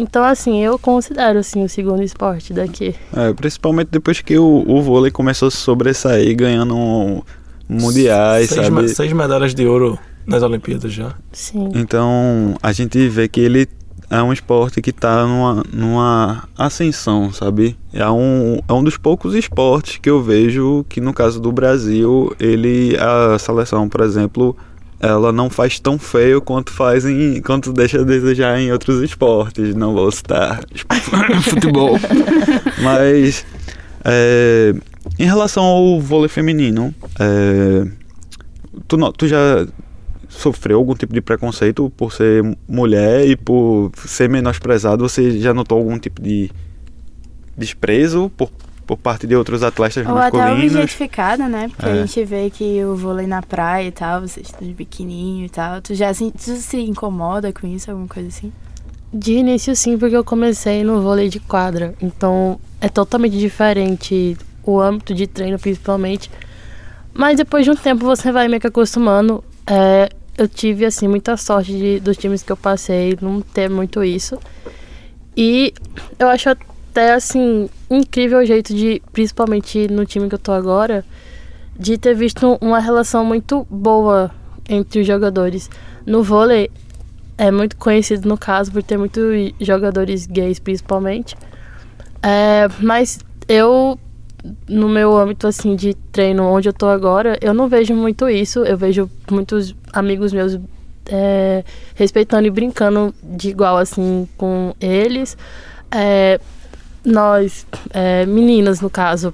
Então, 0.00 0.24
assim, 0.24 0.62
eu 0.64 0.78
considero, 0.78 1.38
assim, 1.38 1.62
o 1.62 1.68
segundo 1.68 2.02
esporte 2.02 2.52
daqui. 2.54 2.94
É, 3.14 3.32
principalmente 3.34 3.88
depois 3.90 4.20
que 4.20 4.38
o, 4.38 4.64
o 4.66 4.80
vôlei 4.82 5.10
começou 5.10 5.48
a 5.48 5.50
se 5.50 5.58
sobressair 5.58 6.34
ganhando 6.34 6.74
um- 6.74 7.22
mundiais, 7.68 8.48
seis, 8.48 8.66
sabe? 8.66 8.82
me- 8.82 8.88
seis 8.88 9.12
medalhas 9.12 9.54
de 9.54 9.66
ouro 9.66 9.98
nas 10.26 10.42
Olimpíadas 10.42 10.92
já. 10.92 11.14
Sim. 11.32 11.70
Então 11.74 12.54
a 12.62 12.72
gente 12.72 13.08
vê 13.08 13.28
que 13.28 13.40
ele 13.40 13.68
é 14.08 14.20
um 14.22 14.32
esporte 14.32 14.82
que 14.82 14.90
tá 14.92 15.24
numa, 15.24 15.62
numa 15.72 16.48
ascensão, 16.58 17.32
sabe? 17.32 17.76
É 17.92 18.08
um, 18.10 18.58
é 18.66 18.72
um 18.72 18.82
dos 18.82 18.96
poucos 18.96 19.34
esportes 19.34 19.98
que 19.98 20.10
eu 20.10 20.20
vejo 20.22 20.84
que 20.88 21.00
no 21.00 21.12
caso 21.14 21.38
do 21.40 21.52
Brasil, 21.52 22.34
ele 22.40 22.96
a 22.98 23.38
seleção, 23.38 23.88
por 23.88 24.00
exemplo, 24.00 24.56
ela 25.00 25.32
não 25.32 25.48
faz 25.48 25.78
tão 25.80 25.98
feio 25.98 26.40
quanto 26.42 26.72
faz 26.72 27.04
em 27.06 27.40
quanto 27.40 27.72
deixa 27.72 28.00
a 28.00 28.04
desejar 28.04 28.60
em 28.60 28.70
outros 28.70 29.02
esportes. 29.02 29.74
Não 29.74 29.94
vou 29.94 30.10
citar 30.12 30.60
futebol, 31.42 31.98
mas 32.82 33.44
é, 34.04 34.74
em 35.18 35.24
relação 35.24 35.62
ao 35.64 36.00
vôlei 36.00 36.28
feminino, 36.28 36.94
é, 37.18 37.86
tu, 38.86 38.96
não- 38.96 39.10
tu 39.12 39.26
já 39.26 39.66
sofreu 40.28 40.78
algum 40.78 40.94
tipo 40.94 41.12
de 41.12 41.20
preconceito 41.20 41.90
por 41.96 42.12
ser 42.12 42.42
mulher 42.68 43.26
e 43.26 43.36
por 43.36 43.90
ser 44.06 44.28
menosprezado? 44.28 45.08
Você 45.08 45.40
já 45.40 45.52
notou 45.54 45.78
algum 45.78 45.98
tipo 45.98 46.20
de 46.22 46.50
desprezo 47.56 48.30
por, 48.36 48.50
por 48.90 48.96
parte 48.96 49.24
de 49.24 49.36
outros 49.36 49.62
atletas 49.62 50.04
Ou 50.04 50.18
até 50.18 50.36
masculinos? 50.36 50.74
objetificada, 50.74 51.48
né? 51.48 51.68
Porque 51.68 51.88
É. 51.88 51.92
a 51.92 52.04
gente 52.04 52.24
vê 52.24 52.50
que 52.50 52.82
o 52.84 52.96
vôlei 52.96 53.24
na 53.24 53.40
praia 53.40 53.86
e 53.86 53.92
tal, 53.92 54.22
vocês 54.22 54.48
estão 54.48 54.66
de 54.66 54.74
biquininho 54.74 55.46
e 55.46 55.48
tal. 55.48 55.80
Tu 55.80 55.94
já 55.94 56.12
se, 56.12 56.28
tu 56.32 56.56
se 56.56 56.80
incomoda 56.80 57.52
com 57.52 57.68
isso, 57.68 57.88
alguma 57.88 58.08
coisa 58.08 58.28
assim? 58.28 58.52
De 59.14 59.34
início, 59.34 59.76
sim, 59.76 59.96
porque 59.96 60.16
eu 60.16 60.24
comecei 60.24 60.82
no 60.82 61.00
vôlei 61.02 61.28
de 61.28 61.38
quadra. 61.38 61.94
Então, 62.02 62.58
é 62.80 62.88
totalmente 62.88 63.38
diferente 63.38 64.36
o 64.64 64.80
âmbito 64.80 65.14
de 65.14 65.28
treino, 65.28 65.56
principalmente. 65.56 66.28
Mas 67.14 67.36
depois 67.36 67.64
de 67.64 67.70
um 67.70 67.76
tempo, 67.76 68.04
você 68.04 68.32
vai 68.32 68.48
meio 68.48 68.60
que 68.60 68.66
acostumando. 68.66 69.44
É, 69.68 70.08
eu 70.36 70.48
tive, 70.48 70.84
assim, 70.84 71.06
muita 71.06 71.36
sorte 71.36 71.70
de, 71.70 72.00
dos 72.00 72.16
times 72.16 72.42
que 72.42 72.50
eu 72.50 72.56
passei 72.56 73.16
não 73.22 73.40
ter 73.40 73.70
muito 73.70 74.02
isso. 74.02 74.36
E 75.36 75.72
eu 76.18 76.26
acho 76.28 76.48
até, 76.90 77.12
assim, 77.12 77.70
incrível 77.88 78.44
jeito 78.44 78.74
de, 78.74 79.00
principalmente 79.12 79.86
no 79.88 80.04
time 80.04 80.28
que 80.28 80.34
eu 80.34 80.38
tô 80.38 80.50
agora, 80.50 81.04
de 81.78 81.96
ter 81.96 82.14
visto 82.14 82.58
uma 82.60 82.80
relação 82.80 83.24
muito 83.24 83.64
boa 83.70 84.30
entre 84.68 85.00
os 85.00 85.06
jogadores. 85.06 85.70
No 86.04 86.22
vôlei, 86.22 86.68
é 87.38 87.50
muito 87.50 87.76
conhecido 87.76 88.28
no 88.28 88.36
caso 88.36 88.72
por 88.72 88.82
ter 88.82 88.98
muitos 88.98 89.24
jogadores 89.60 90.26
gays, 90.26 90.58
principalmente. 90.58 91.36
É, 92.22 92.68
mas 92.80 93.20
eu, 93.48 93.98
no 94.68 94.88
meu 94.88 95.16
âmbito 95.16 95.46
assim 95.46 95.76
de 95.76 95.94
treino, 95.94 96.44
onde 96.44 96.68
eu 96.68 96.72
tô 96.72 96.88
agora, 96.88 97.38
eu 97.40 97.54
não 97.54 97.68
vejo 97.68 97.94
muito 97.94 98.28
isso. 98.28 98.64
Eu 98.64 98.76
vejo 98.76 99.08
muitos 99.30 99.74
amigos 99.92 100.32
meus 100.32 100.58
é, 101.06 101.64
respeitando 101.94 102.46
e 102.46 102.50
brincando 102.50 103.14
de 103.22 103.48
igual 103.48 103.78
assim 103.78 104.28
com 104.36 104.74
eles. 104.80 105.36
É, 105.90 106.38
nós, 107.04 107.66
é, 107.90 108.26
meninas 108.26 108.80
no 108.80 108.90
caso, 108.90 109.32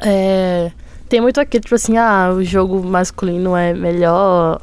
é, 0.00 0.72
tem 1.08 1.20
muito 1.20 1.40
aquilo, 1.40 1.62
tipo 1.62 1.74
assim, 1.74 1.96
ah, 1.96 2.32
o 2.34 2.42
jogo 2.42 2.82
masculino 2.82 3.56
é 3.56 3.74
melhor, 3.74 4.60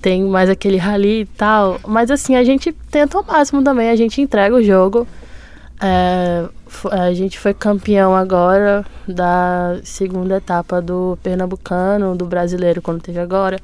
tem 0.00 0.22
mais 0.24 0.48
aquele 0.48 0.76
rally 0.76 1.22
e 1.22 1.26
tal. 1.26 1.80
Mas 1.86 2.10
assim, 2.10 2.36
a 2.36 2.44
gente 2.44 2.72
tenta 2.90 3.18
o 3.18 3.26
máximo 3.26 3.62
também, 3.62 3.90
a 3.90 3.96
gente 3.96 4.20
entrega 4.20 4.54
o 4.54 4.62
jogo. 4.62 5.06
É, 5.80 6.48
a 6.90 7.12
gente 7.12 7.38
foi 7.38 7.54
campeão 7.54 8.14
agora 8.14 8.84
da 9.06 9.78
segunda 9.82 10.36
etapa 10.36 10.82
do 10.82 11.18
Pernambucano, 11.22 12.16
do 12.16 12.26
brasileiro, 12.26 12.82
quando 12.82 13.00
teve 13.00 13.18
agora. 13.18 13.58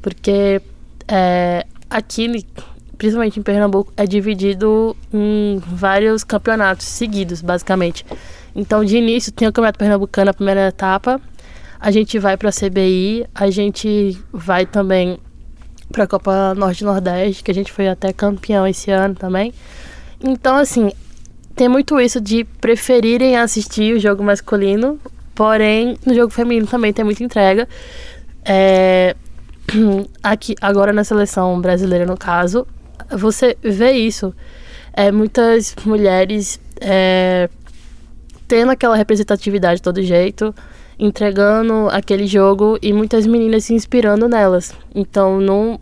Porque 0.00 0.60
é, 1.08 1.66
aqui, 1.90 2.44
principalmente 2.98 3.38
em 3.38 3.42
Pernambuco, 3.42 3.92
é 3.96 4.06
dividido 4.06 4.96
em 5.12 5.60
vários 5.66 6.24
campeonatos 6.24 6.86
seguidos, 6.86 7.40
basicamente. 7.40 8.04
Então, 8.54 8.84
de 8.84 8.96
início, 8.96 9.30
tem 9.30 9.46
o 9.46 9.52
Campeonato 9.52 9.78
Pernambucano, 9.78 10.30
a 10.30 10.34
primeira 10.34 10.68
etapa. 10.68 11.20
A 11.78 11.90
gente 11.90 12.18
vai 12.18 12.36
para 12.36 12.48
a 12.48 12.52
CBI, 12.52 13.26
a 13.34 13.50
gente 13.50 14.18
vai 14.32 14.64
também 14.64 15.18
para 15.92 16.04
a 16.04 16.06
Copa 16.06 16.54
Norte 16.54 16.84
Nordeste, 16.84 17.44
que 17.44 17.50
a 17.50 17.54
gente 17.54 17.70
foi 17.70 17.88
até 17.88 18.12
campeão 18.12 18.66
esse 18.66 18.90
ano 18.90 19.14
também. 19.14 19.52
Então, 20.24 20.56
assim, 20.56 20.90
tem 21.54 21.68
muito 21.68 22.00
isso 22.00 22.20
de 22.20 22.44
preferirem 22.44 23.36
assistir 23.36 23.94
o 23.94 24.00
jogo 24.00 24.22
masculino, 24.22 24.98
porém, 25.34 25.96
no 26.04 26.14
jogo 26.14 26.32
feminino 26.32 26.66
também 26.66 26.92
tem 26.92 27.04
muita 27.04 27.22
entrega. 27.22 27.68
É, 28.44 29.14
aqui, 30.22 30.54
agora 30.60 30.92
na 30.92 31.04
seleção 31.04 31.60
brasileira, 31.60 32.06
no 32.06 32.16
caso, 32.16 32.66
você 33.10 33.56
vê 33.62 33.92
isso. 33.92 34.34
É, 34.92 35.12
muitas 35.12 35.74
mulheres 35.84 36.60
é, 36.80 37.48
tendo 38.48 38.70
aquela 38.70 38.96
representatividade 38.96 39.76
de 39.76 39.82
todo 39.82 40.02
jeito 40.02 40.54
entregando 40.98 41.88
aquele 41.90 42.26
jogo 42.26 42.78
e 42.80 42.92
muitas 42.92 43.26
meninas 43.26 43.64
se 43.64 43.74
inspirando 43.74 44.28
nelas. 44.28 44.74
Então 44.94 45.40
não, 45.40 45.78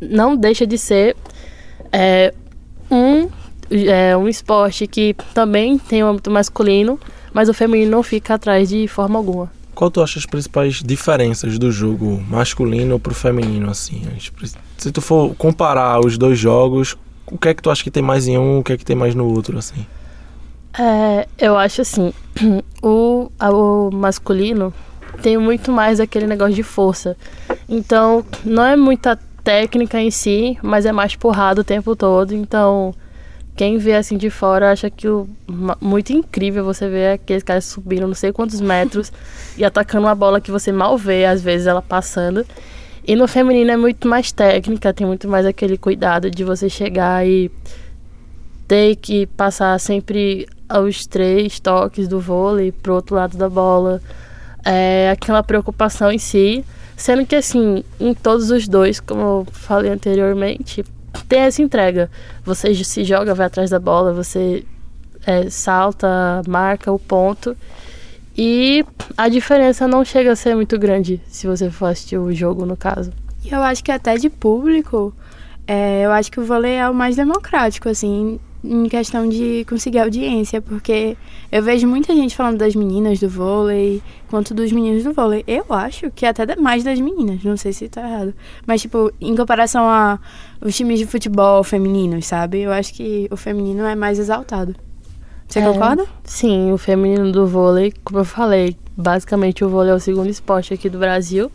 não 0.00 0.36
deixa 0.36 0.66
de 0.66 0.76
ser 0.76 1.16
é, 1.92 2.34
um, 2.90 3.28
é, 3.70 4.16
um 4.16 4.28
esporte 4.28 4.86
que 4.86 5.14
também 5.34 5.78
tem 5.78 6.02
o 6.02 6.06
âmbito 6.06 6.30
masculino, 6.30 7.00
mas 7.32 7.48
o 7.48 7.54
feminino 7.54 7.90
não 7.90 8.02
fica 8.02 8.34
atrás 8.34 8.68
de 8.68 8.86
forma 8.86 9.18
alguma. 9.18 9.50
Qual 9.78 9.92
tu 9.92 10.02
acha 10.02 10.18
as 10.18 10.26
principais 10.26 10.82
diferenças 10.84 11.56
do 11.56 11.70
jogo 11.70 12.20
masculino 12.28 12.98
para 12.98 13.12
o 13.12 13.14
feminino 13.14 13.70
assim? 13.70 14.02
Se 14.76 14.90
tu 14.90 15.00
for 15.00 15.36
comparar 15.36 16.04
os 16.04 16.18
dois 16.18 16.36
jogos, 16.36 16.96
o 17.28 17.38
que 17.38 17.50
é 17.50 17.54
que 17.54 17.62
tu 17.62 17.70
acha 17.70 17.84
que 17.84 17.90
tem 17.92 18.02
mais 18.02 18.26
em 18.26 18.36
um, 18.36 18.58
o 18.58 18.64
que 18.64 18.72
é 18.72 18.76
que 18.76 18.84
tem 18.84 18.96
mais 18.96 19.14
no 19.14 19.32
outro 19.32 19.56
assim? 19.56 19.86
É, 20.76 21.28
eu 21.38 21.56
acho 21.56 21.82
assim, 21.82 22.12
o, 22.82 23.30
o 23.40 23.90
masculino 23.92 24.74
tem 25.22 25.38
muito 25.38 25.70
mais 25.70 26.00
aquele 26.00 26.26
negócio 26.26 26.56
de 26.56 26.64
força. 26.64 27.16
Então, 27.68 28.24
não 28.44 28.64
é 28.64 28.74
muita 28.74 29.16
técnica 29.44 30.00
em 30.00 30.10
si, 30.10 30.58
mas 30.60 30.86
é 30.86 30.90
mais 30.90 31.14
porrada 31.14 31.60
o 31.60 31.64
tempo 31.64 31.94
todo. 31.94 32.34
Então, 32.34 32.92
quem 33.58 33.76
vê 33.76 33.96
assim 33.96 34.16
de 34.16 34.30
fora 34.30 34.70
acha 34.70 34.88
que 34.88 35.08
muito 35.80 36.12
incrível 36.12 36.64
você 36.64 36.88
ver 36.88 37.14
aqueles 37.14 37.42
caras 37.42 37.64
subindo 37.64 38.06
não 38.06 38.14
sei 38.14 38.32
quantos 38.32 38.60
metros 38.60 39.12
e 39.56 39.64
atacando 39.64 40.06
uma 40.06 40.14
bola 40.14 40.40
que 40.40 40.48
você 40.48 40.70
mal 40.70 40.96
vê, 40.96 41.24
às 41.24 41.42
vezes 41.42 41.66
ela 41.66 41.82
passando. 41.82 42.46
E 43.04 43.16
no 43.16 43.26
feminino 43.26 43.68
é 43.72 43.76
muito 43.76 44.06
mais 44.06 44.30
técnica, 44.30 44.94
tem 44.94 45.04
muito 45.04 45.26
mais 45.26 45.44
aquele 45.44 45.76
cuidado 45.76 46.30
de 46.30 46.44
você 46.44 46.68
chegar 46.70 47.26
e 47.26 47.50
ter 48.68 48.94
que 48.94 49.26
passar 49.26 49.80
sempre 49.80 50.46
os 50.86 51.04
três 51.04 51.58
toques 51.58 52.06
do 52.06 52.20
vôlei 52.20 52.70
pro 52.70 52.94
outro 52.94 53.16
lado 53.16 53.36
da 53.36 53.48
bola. 53.48 54.00
É 54.64 55.10
aquela 55.10 55.42
preocupação 55.42 56.12
em 56.12 56.18
si. 56.18 56.64
Sendo 56.96 57.26
que, 57.26 57.34
assim, 57.34 57.82
em 57.98 58.14
todos 58.14 58.52
os 58.52 58.68
dois, 58.68 59.00
como 59.00 59.20
eu 59.20 59.46
falei 59.50 59.90
anteriormente, 59.90 60.84
tem 61.28 61.40
essa 61.40 61.62
entrega. 61.62 62.10
Você 62.44 62.74
se 62.74 63.04
joga, 63.04 63.34
vai 63.34 63.46
atrás 63.46 63.70
da 63.70 63.78
bola, 63.78 64.12
você 64.12 64.64
é, 65.26 65.48
salta, 65.50 66.42
marca 66.46 66.92
o 66.92 66.98
ponto. 66.98 67.56
E 68.36 68.84
a 69.16 69.28
diferença 69.28 69.88
não 69.88 70.04
chega 70.04 70.32
a 70.32 70.36
ser 70.36 70.54
muito 70.54 70.78
grande 70.78 71.20
se 71.26 71.46
você 71.46 71.70
for 71.70 71.86
assistir 71.86 72.18
o 72.18 72.32
jogo, 72.32 72.64
no 72.64 72.76
caso. 72.76 73.12
Eu 73.44 73.62
acho 73.62 73.82
que 73.82 73.90
até 73.90 74.16
de 74.16 74.30
público, 74.30 75.12
é, 75.66 76.02
eu 76.02 76.12
acho 76.12 76.30
que 76.30 76.38
o 76.38 76.44
vôlei 76.44 76.74
é 76.74 76.88
o 76.88 76.94
mais 76.94 77.16
democrático, 77.16 77.88
assim 77.88 78.38
em 78.62 78.88
questão 78.88 79.28
de 79.28 79.64
conseguir 79.68 80.00
audiência, 80.00 80.60
porque 80.60 81.16
eu 81.50 81.62
vejo 81.62 81.86
muita 81.86 82.14
gente 82.14 82.36
falando 82.36 82.58
das 82.58 82.74
meninas 82.74 83.20
do 83.20 83.28
vôlei, 83.28 84.02
quanto 84.28 84.52
dos 84.52 84.72
meninos 84.72 85.04
do 85.04 85.12
vôlei. 85.12 85.44
Eu 85.46 85.64
acho 85.70 86.10
que 86.10 86.26
até 86.26 86.56
mais 86.56 86.82
das 86.82 86.98
meninas, 87.00 87.42
não 87.44 87.56
sei 87.56 87.72
se 87.72 87.88
tá 87.88 88.00
errado. 88.00 88.34
Mas, 88.66 88.82
tipo, 88.82 89.12
em 89.20 89.34
comparação 89.36 89.84
a 89.84 90.18
os 90.60 90.76
times 90.76 90.98
de 90.98 91.06
futebol 91.06 91.62
femininos, 91.62 92.26
sabe? 92.26 92.60
Eu 92.60 92.72
acho 92.72 92.92
que 92.92 93.28
o 93.30 93.36
feminino 93.36 93.84
é 93.84 93.94
mais 93.94 94.18
exaltado. 94.18 94.74
Você 95.46 95.60
é, 95.60 95.62
concorda? 95.62 96.04
Sim, 96.24 96.72
o 96.72 96.78
feminino 96.78 97.32
do 97.32 97.46
vôlei, 97.46 97.92
como 98.04 98.20
eu 98.20 98.24
falei, 98.24 98.76
basicamente 98.96 99.64
o 99.64 99.68
vôlei 99.68 99.92
é 99.92 99.94
o 99.94 100.00
segundo 100.00 100.28
esporte 100.28 100.74
aqui 100.74 100.90
do 100.90 100.98
Brasil. 100.98 101.50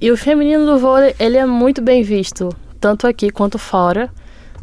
E 0.00 0.10
o 0.10 0.16
feminino 0.16 0.66
do 0.66 0.78
vôlei, 0.78 1.14
ele 1.18 1.36
é 1.38 1.46
muito 1.46 1.80
bem 1.80 2.02
visto, 2.02 2.54
tanto 2.78 3.06
aqui 3.06 3.30
quanto 3.30 3.58
fora. 3.58 4.10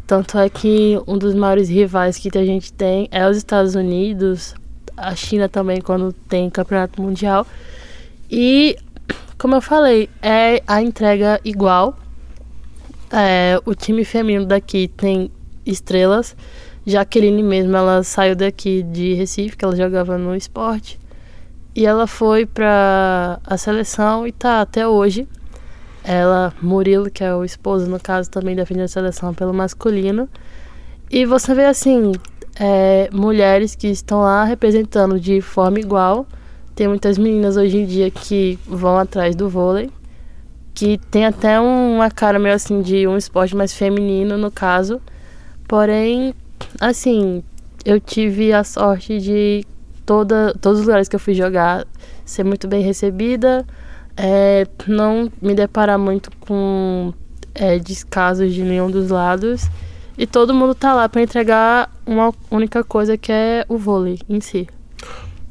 Tanto 0.06 0.36
é 0.38 0.48
que 0.50 1.00
um 1.06 1.16
dos 1.16 1.34
maiores 1.34 1.68
rivais 1.68 2.18
que 2.18 2.36
a 2.36 2.44
gente 2.44 2.72
tem 2.72 3.08
é 3.10 3.28
os 3.28 3.38
Estados 3.38 3.74
Unidos, 3.74 4.54
a 4.96 5.14
China 5.14 5.48
também, 5.48 5.80
quando 5.80 6.12
tem 6.12 6.50
campeonato 6.50 7.00
mundial. 7.00 7.46
E, 8.30 8.76
como 9.38 9.54
eu 9.54 9.62
falei, 9.62 10.10
é 10.20 10.62
a 10.66 10.82
entrega 10.82 11.40
igual. 11.44 11.96
É, 13.10 13.58
o 13.64 13.74
time 13.74 14.04
feminino 14.04 14.44
daqui 14.44 14.88
tem 14.88 15.30
estrelas. 15.64 16.36
Jaqueline 16.86 17.42
mesmo, 17.42 17.74
ela 17.74 18.02
saiu 18.02 18.36
daqui 18.36 18.82
de 18.82 19.14
Recife, 19.14 19.56
que 19.56 19.64
ela 19.64 19.74
jogava 19.74 20.18
no 20.18 20.36
esporte. 20.36 20.98
E 21.74 21.86
ela 21.86 22.06
foi 22.06 22.44
para 22.44 23.40
a 23.44 23.56
seleção 23.56 24.26
e 24.26 24.32
tá 24.32 24.60
até 24.60 24.86
hoje. 24.86 25.26
Ela, 26.04 26.52
Murilo, 26.60 27.10
que 27.10 27.24
é 27.24 27.34
o 27.34 27.42
esposo, 27.42 27.86
no 27.86 27.98
caso, 27.98 28.30
também 28.30 28.54
defende 28.54 28.82
a 28.82 28.88
seleção 28.88 29.32
pelo 29.32 29.54
masculino. 29.54 30.28
E 31.10 31.24
você 31.24 31.54
vê, 31.54 31.64
assim, 31.64 32.12
é, 32.60 33.08
mulheres 33.10 33.74
que 33.74 33.88
estão 33.88 34.20
lá 34.20 34.44
representando 34.44 35.18
de 35.18 35.40
forma 35.40 35.80
igual. 35.80 36.26
Tem 36.74 36.86
muitas 36.86 37.16
meninas 37.16 37.56
hoje 37.56 37.78
em 37.78 37.86
dia 37.86 38.10
que 38.10 38.58
vão 38.66 38.98
atrás 38.98 39.34
do 39.34 39.48
vôlei, 39.48 39.90
que 40.74 40.98
tem 41.10 41.24
até 41.24 41.58
uma 41.58 42.10
cara 42.10 42.38
meio 42.38 42.54
assim 42.54 42.82
de 42.82 43.06
um 43.06 43.16
esporte 43.16 43.56
mais 43.56 43.72
feminino, 43.72 44.36
no 44.36 44.50
caso. 44.50 45.00
Porém, 45.66 46.34
assim, 46.80 47.42
eu 47.84 47.98
tive 47.98 48.52
a 48.52 48.62
sorte 48.62 49.20
de 49.20 49.64
toda, 50.04 50.54
todos 50.60 50.80
os 50.80 50.86
lugares 50.86 51.08
que 51.08 51.16
eu 51.16 51.20
fui 51.20 51.32
jogar 51.32 51.86
ser 52.24 52.44
muito 52.44 52.66
bem 52.66 52.82
recebida 52.82 53.64
é, 54.16 54.66
não 54.86 55.30
me 55.40 55.54
deparar 55.54 55.98
muito 55.98 56.30
com 56.40 57.12
é, 57.54 57.78
descasos 57.78 58.52
de 58.52 58.62
nenhum 58.62 58.90
dos 58.90 59.10
lados. 59.10 59.68
E 60.16 60.26
todo 60.26 60.54
mundo 60.54 60.74
tá 60.74 60.94
lá 60.94 61.08
para 61.08 61.22
entregar 61.22 61.90
uma 62.06 62.32
única 62.50 62.84
coisa 62.84 63.18
que 63.18 63.32
é 63.32 63.64
o 63.68 63.76
vôlei 63.76 64.18
em 64.28 64.40
si. 64.40 64.68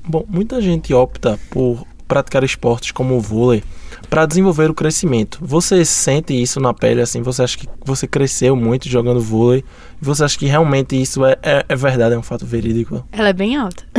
Bom, 0.07 0.25
muita 0.27 0.61
gente 0.61 0.93
opta 0.93 1.37
por 1.49 1.85
praticar 2.07 2.43
esportes 2.43 2.91
como 2.91 3.15
o 3.15 3.19
vôlei 3.19 3.63
para 4.09 4.25
desenvolver 4.25 4.69
o 4.69 4.73
crescimento. 4.73 5.39
Você 5.41 5.83
sente 5.83 6.33
isso 6.33 6.59
na 6.59 6.73
pele 6.73 7.01
assim? 7.01 7.21
Você 7.21 7.41
acha 7.41 7.57
que 7.57 7.67
você 7.83 8.07
cresceu 8.07 8.55
muito 8.55 8.87
jogando 8.87 9.19
vôlei? 9.19 9.63
Você 10.01 10.23
acha 10.23 10.37
que 10.37 10.45
realmente 10.45 11.01
isso 11.01 11.25
é, 11.25 11.37
é, 11.41 11.65
é 11.67 11.75
verdade, 11.75 12.15
é 12.15 12.17
um 12.17 12.23
fato 12.23 12.45
verídico? 12.45 13.05
Ela 13.11 13.29
é 13.29 13.33
bem 13.33 13.55
alta. 13.55 13.83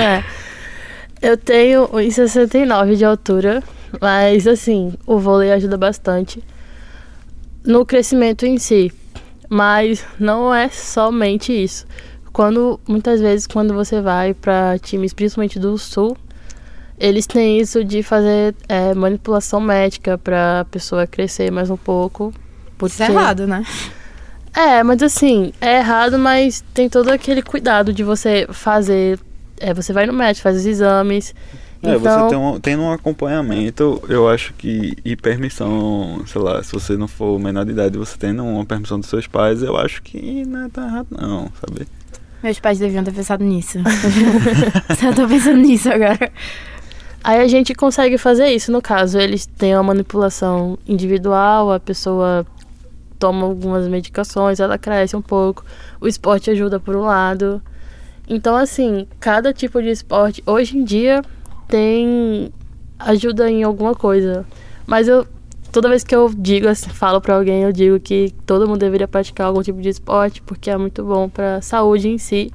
é. 0.00 0.24
Eu 1.20 1.36
tenho 1.36 1.88
1,69 1.88 2.96
de 2.96 3.04
altura 3.04 3.62
mas 4.00 4.46
assim, 4.46 4.94
o 5.06 5.18
vôlei 5.18 5.52
ajuda 5.52 5.76
bastante. 5.76 6.42
no 7.64 7.84
crescimento 7.84 8.46
em 8.46 8.58
si. 8.58 8.92
Mas 9.48 10.04
não 10.18 10.54
é 10.54 10.68
somente 10.68 11.52
isso. 11.52 11.86
Quando 12.32 12.80
muitas 12.86 13.20
vezes 13.20 13.46
quando 13.46 13.72
você 13.74 14.00
vai 14.00 14.34
para 14.34 14.78
times, 14.78 15.12
principalmente 15.12 15.58
do 15.58 15.78
sul, 15.78 16.16
eles 16.98 17.26
têm 17.26 17.60
isso 17.60 17.84
de 17.84 18.02
fazer 18.02 18.54
é, 18.68 18.94
manipulação 18.94 19.60
médica 19.60 20.18
para 20.18 20.60
a 20.60 20.64
pessoa 20.64 21.06
crescer 21.06 21.50
mais 21.50 21.70
um 21.70 21.76
pouco. 21.76 22.32
Porque... 22.76 22.94
Isso 22.94 23.02
é 23.02 23.10
errado, 23.10 23.46
né? 23.46 23.64
É, 24.54 24.82
mas 24.82 25.02
assim, 25.02 25.52
é 25.60 25.78
errado, 25.78 26.18
mas 26.18 26.64
tem 26.72 26.88
todo 26.88 27.10
aquele 27.10 27.42
cuidado 27.42 27.92
de 27.92 28.02
você 28.02 28.46
fazer. 28.50 29.18
É, 29.60 29.72
você 29.72 29.92
vai 29.92 30.06
no 30.06 30.12
médico, 30.12 30.42
faz 30.42 30.56
os 30.56 30.66
exames. 30.66 31.34
É, 31.82 31.94
então... 31.94 32.00
você 32.00 32.28
tem 32.28 32.38
um, 32.38 32.60
tem 32.60 32.76
um 32.76 32.92
acompanhamento, 32.92 34.02
eu 34.08 34.28
acho 34.28 34.52
que. 34.54 34.96
E 35.04 35.16
permissão, 35.16 36.22
sei 36.26 36.40
lá, 36.40 36.62
se 36.62 36.72
você 36.72 36.96
não 36.96 37.08
for 37.08 37.38
menor 37.38 37.64
de 37.64 37.72
idade, 37.72 37.98
você 37.98 38.16
tendo 38.18 38.44
uma 38.44 38.64
permissão 38.64 38.98
dos 38.98 39.08
seus 39.08 39.26
pais, 39.26 39.62
eu 39.62 39.76
acho 39.76 40.02
que 40.02 40.44
não 40.46 40.64
é 40.64 40.68
tão 40.68 40.86
errado, 40.86 41.08
não, 41.10 41.50
sabe? 41.60 41.86
Meus 42.42 42.60
pais 42.60 42.78
deviam 42.78 43.04
ter 43.04 43.12
pensado 43.12 43.44
nisso. 43.44 43.78
Só 44.98 45.12
tô 45.12 45.28
pensando 45.28 45.58
nisso 45.58 45.90
agora. 45.90 46.30
Aí 47.22 47.40
a 47.40 47.48
gente 47.48 47.74
consegue 47.74 48.18
fazer 48.18 48.48
isso. 48.50 48.70
No 48.70 48.80
caso, 48.80 49.18
eles 49.18 49.46
têm 49.46 49.74
uma 49.74 49.82
manipulação 49.82 50.78
individual, 50.86 51.72
a 51.72 51.80
pessoa 51.80 52.46
toma 53.18 53.46
algumas 53.46 53.88
medicações, 53.88 54.60
ela 54.60 54.78
cresce 54.78 55.16
um 55.16 55.22
pouco. 55.22 55.64
O 56.00 56.06
esporte 56.06 56.50
ajuda 56.50 56.78
por 56.78 56.94
um 56.94 57.00
lado. 57.00 57.60
Então, 58.28 58.56
assim, 58.56 59.06
cada 59.20 59.52
tipo 59.52 59.80
de 59.80 59.88
esporte, 59.88 60.42
hoje 60.46 60.76
em 60.76 60.84
dia, 60.84 61.22
tem 61.68 62.52
ajuda 62.98 63.50
em 63.50 63.62
alguma 63.62 63.94
coisa. 63.94 64.44
Mas 64.86 65.06
eu, 65.08 65.26
toda 65.70 65.88
vez 65.88 66.02
que 66.02 66.14
eu 66.14 66.28
digo, 66.36 66.68
assim, 66.68 66.90
falo 66.90 67.20
para 67.20 67.36
alguém, 67.36 67.62
eu 67.62 67.72
digo 67.72 68.00
que 68.00 68.32
todo 68.44 68.66
mundo 68.66 68.80
deveria 68.80 69.06
praticar 69.06 69.46
algum 69.46 69.62
tipo 69.62 69.80
de 69.80 69.88
esporte, 69.88 70.42
porque 70.42 70.70
é 70.70 70.76
muito 70.76 71.04
bom 71.04 71.28
para 71.28 71.60
saúde 71.60 72.08
em 72.08 72.18
si 72.18 72.52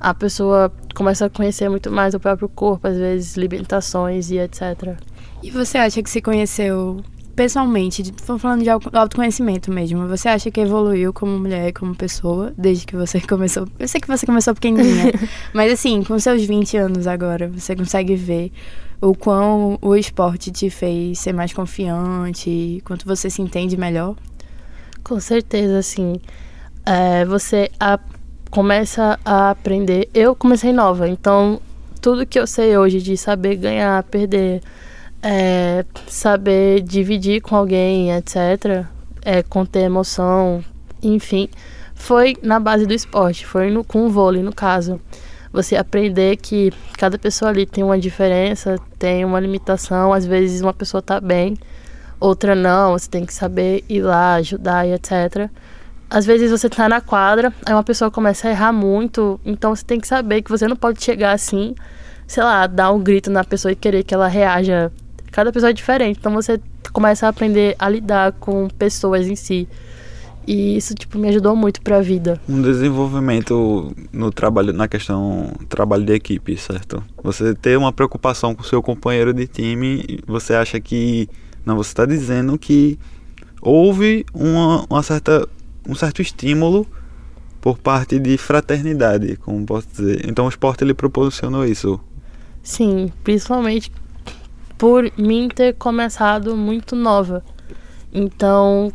a 0.00 0.14
pessoa 0.14 0.72
começa 0.94 1.26
a 1.26 1.30
conhecer 1.30 1.68
muito 1.68 1.90
mais 1.90 2.14
o 2.14 2.20
próprio 2.20 2.48
corpo, 2.48 2.86
às 2.86 2.96
vezes 2.96 3.36
limitações 3.36 4.30
e 4.30 4.38
etc. 4.38 4.96
E 5.42 5.50
você 5.50 5.78
acha 5.78 6.02
que 6.02 6.10
se 6.10 6.20
conheceu 6.20 7.02
pessoalmente, 7.36 8.02
falando 8.38 8.62
de 8.62 8.70
autoconhecimento 8.70 9.70
mesmo, 9.70 10.08
você 10.08 10.28
acha 10.28 10.50
que 10.50 10.58
evoluiu 10.58 11.12
como 11.12 11.38
mulher, 11.38 11.70
como 11.72 11.94
pessoa, 11.94 12.52
desde 12.56 12.86
que 12.86 12.96
você 12.96 13.20
começou? 13.28 13.68
Eu 13.78 13.86
sei 13.86 14.00
que 14.00 14.08
você 14.08 14.24
começou 14.24 14.54
pequenininha, 14.54 15.12
mas 15.52 15.70
assim, 15.70 16.02
com 16.02 16.18
seus 16.18 16.42
20 16.42 16.78
anos 16.78 17.06
agora, 17.06 17.46
você 17.48 17.76
consegue 17.76 18.16
ver 18.16 18.50
o 19.02 19.14
quão 19.14 19.78
o 19.82 19.94
esporte 19.94 20.50
te 20.50 20.70
fez 20.70 21.18
ser 21.18 21.34
mais 21.34 21.52
confiante, 21.52 22.82
quanto 22.84 23.04
você 23.04 23.28
se 23.28 23.42
entende 23.42 23.76
melhor? 23.76 24.16
Com 25.04 25.20
certeza, 25.20 25.78
assim. 25.78 26.18
É, 26.86 27.24
você 27.26 27.70
a, 27.78 27.98
começa 28.50 29.20
a 29.24 29.50
aprender. 29.50 30.08
Eu 30.14 30.34
comecei 30.34 30.72
nova, 30.72 31.06
então 31.06 31.60
tudo 32.00 32.24
que 32.24 32.38
eu 32.38 32.46
sei 32.46 32.76
hoje 32.78 33.02
de 33.02 33.16
saber 33.16 33.56
ganhar, 33.56 34.02
perder, 34.04 34.62
é, 35.22 35.84
saber 36.06 36.82
dividir 36.82 37.40
com 37.40 37.56
alguém, 37.56 38.12
etc., 38.12 38.84
é, 39.24 39.42
conter 39.42 39.84
emoção, 39.84 40.64
enfim, 41.02 41.48
foi 41.94 42.36
na 42.42 42.60
base 42.60 42.86
do 42.86 42.94
esporte, 42.94 43.44
foi 43.46 43.70
no, 43.70 43.82
com 43.82 44.06
o 44.06 44.08
vôlei, 44.08 44.42
no 44.42 44.54
caso. 44.54 45.00
Você 45.52 45.74
aprender 45.74 46.36
que 46.36 46.72
cada 46.98 47.18
pessoa 47.18 47.50
ali 47.50 47.66
tem 47.66 47.82
uma 47.82 47.98
diferença, 47.98 48.76
tem 48.98 49.24
uma 49.24 49.40
limitação, 49.40 50.12
às 50.12 50.26
vezes 50.26 50.60
uma 50.60 50.74
pessoa 50.74 51.02
tá 51.02 51.20
bem, 51.20 51.56
outra 52.20 52.54
não, 52.54 52.92
você 52.92 53.08
tem 53.08 53.24
que 53.24 53.32
saber 53.32 53.84
ir 53.88 54.02
lá, 54.02 54.34
ajudar 54.34 54.86
e 54.86 54.92
etc 54.92 55.50
às 56.08 56.24
vezes 56.24 56.50
você 56.50 56.68
tá 56.68 56.88
na 56.88 57.00
quadra, 57.00 57.52
aí 57.64 57.72
uma 57.72 57.82
pessoa 57.82 58.10
começa 58.10 58.48
a 58.48 58.50
errar 58.50 58.72
muito, 58.72 59.40
então 59.44 59.74
você 59.74 59.84
tem 59.84 60.00
que 60.00 60.06
saber 60.06 60.42
que 60.42 60.50
você 60.50 60.68
não 60.68 60.76
pode 60.76 61.02
chegar 61.02 61.32
assim, 61.32 61.74
sei 62.26 62.42
lá, 62.42 62.66
dar 62.66 62.92
um 62.92 63.00
grito 63.00 63.30
na 63.30 63.44
pessoa 63.44 63.72
e 63.72 63.76
querer 63.76 64.04
que 64.04 64.14
ela 64.14 64.28
reaja. 64.28 64.92
Cada 65.36 65.52
pessoa 65.52 65.68
é 65.68 65.72
diferente, 65.74 66.16
então 66.18 66.32
você 66.32 66.58
começa 66.94 67.26
a 67.26 67.28
aprender 67.28 67.76
a 67.78 67.90
lidar 67.90 68.32
com 68.32 68.68
pessoas 68.68 69.26
em 69.26 69.36
si. 69.36 69.68
E 70.46 70.78
isso, 70.78 70.94
tipo, 70.94 71.18
me 71.18 71.28
ajudou 71.28 71.54
muito 71.54 71.82
pra 71.82 72.00
vida. 72.00 72.40
Um 72.48 72.62
desenvolvimento 72.62 73.94
no 74.10 74.32
trabalho, 74.32 74.72
na 74.72 74.88
questão 74.88 75.52
trabalho 75.68 76.06
de 76.06 76.14
equipe, 76.14 76.56
certo? 76.56 77.04
Você 77.22 77.54
ter 77.54 77.76
uma 77.76 77.92
preocupação 77.92 78.54
com 78.54 78.62
o 78.62 78.64
seu 78.64 78.82
companheiro 78.82 79.34
de 79.34 79.46
time, 79.46 80.20
você 80.26 80.54
acha 80.54 80.80
que. 80.80 81.28
Não, 81.66 81.76
você 81.76 81.90
está 81.90 82.06
dizendo 82.06 82.56
que 82.56 82.98
houve 83.60 84.24
uma, 84.32 84.86
uma 84.88 85.02
certa 85.02 85.46
um 85.86 85.94
certo 85.94 86.22
estímulo 86.22 86.86
por 87.60 87.76
parte 87.76 88.18
de 88.18 88.38
fraternidade, 88.38 89.36
como 89.36 89.66
posso 89.66 89.86
dizer. 89.94 90.26
Então 90.26 90.46
o 90.46 90.48
esporte 90.48 90.82
ele 90.82 90.94
proporcionou 90.94 91.66
isso. 91.66 92.00
Sim, 92.62 93.12
principalmente 93.22 93.92
por 94.78 95.10
mim 95.16 95.48
ter 95.48 95.74
começado 95.74 96.56
muito 96.56 96.94
nova. 96.94 97.42
Então, 98.12 98.92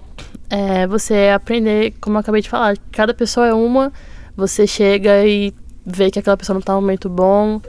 é, 0.50 0.86
você 0.88 1.32
aprender, 1.34 1.94
como 2.02 2.18
eu 2.18 2.20
acabei 2.20 2.42
de 2.42 2.50
falar, 2.50 2.78
cada 2.92 3.14
pessoa 3.14 3.48
é 3.48 3.54
uma, 3.54 3.92
você 4.36 4.68
chega 4.68 5.26
e 5.26 5.54
vê 5.86 6.12
que 6.12 6.20
aquela 6.20 6.38
pessoa 6.38 6.54
não 6.54 6.62
tá 6.62 6.74
momento 6.74 7.10
bom, 7.10 7.62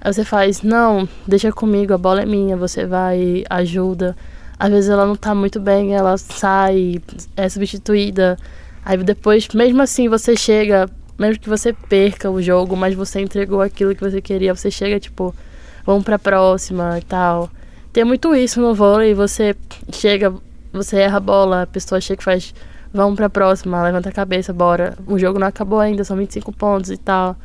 aí 0.00 0.12
você 0.12 0.24
faz, 0.24 0.62
não, 0.62 1.08
deixa 1.26 1.52
comigo, 1.52 1.92
a 1.92 1.98
bola 1.98 2.22
é 2.22 2.26
minha, 2.26 2.56
você 2.56 2.86
vai, 2.86 3.44
ajuda. 3.48 4.16
Às 4.58 4.70
vezes 4.70 4.90
ela 4.90 5.06
não 5.06 5.16
tá 5.16 5.34
muito 5.34 5.58
bem, 5.58 5.94
ela 5.94 6.16
sai, 6.16 7.00
é 7.36 7.48
substituída. 7.48 8.38
Aí 8.84 8.96
depois, 8.98 9.48
mesmo 9.48 9.82
assim, 9.82 10.08
você 10.08 10.36
chega, 10.36 10.88
mesmo 11.18 11.40
que 11.40 11.48
você 11.48 11.72
perca 11.72 12.30
o 12.30 12.40
jogo, 12.40 12.76
mas 12.76 12.94
você 12.94 13.20
entregou 13.20 13.60
aquilo 13.60 13.94
que 13.94 14.00
você 14.00 14.20
queria, 14.20 14.54
você 14.54 14.70
chega 14.70 14.98
tipo, 15.00 15.34
vamos 15.84 16.04
pra 16.04 16.18
próxima 16.18 16.98
e 16.98 17.02
tal. 17.02 17.50
Tem 17.92 18.04
muito 18.04 18.34
isso 18.34 18.60
no 18.60 18.74
vôlei, 18.74 19.14
você 19.14 19.54
chega, 19.92 20.32
você 20.72 20.98
erra 20.98 21.18
a 21.18 21.20
bola, 21.20 21.62
a 21.62 21.66
pessoa 21.66 22.00
chega 22.00 22.20
e 22.22 22.24
faz, 22.24 22.54
vamos 22.92 23.16
pra 23.16 23.28
próxima, 23.28 23.82
levanta 23.82 24.08
a 24.08 24.12
cabeça, 24.12 24.52
bora. 24.52 24.96
O 25.06 25.18
jogo 25.18 25.38
não 25.38 25.46
acabou 25.46 25.78
ainda, 25.78 26.04
são 26.04 26.16
25 26.16 26.52
pontos 26.52 26.90
e 26.90 26.96
tal. 26.96 27.36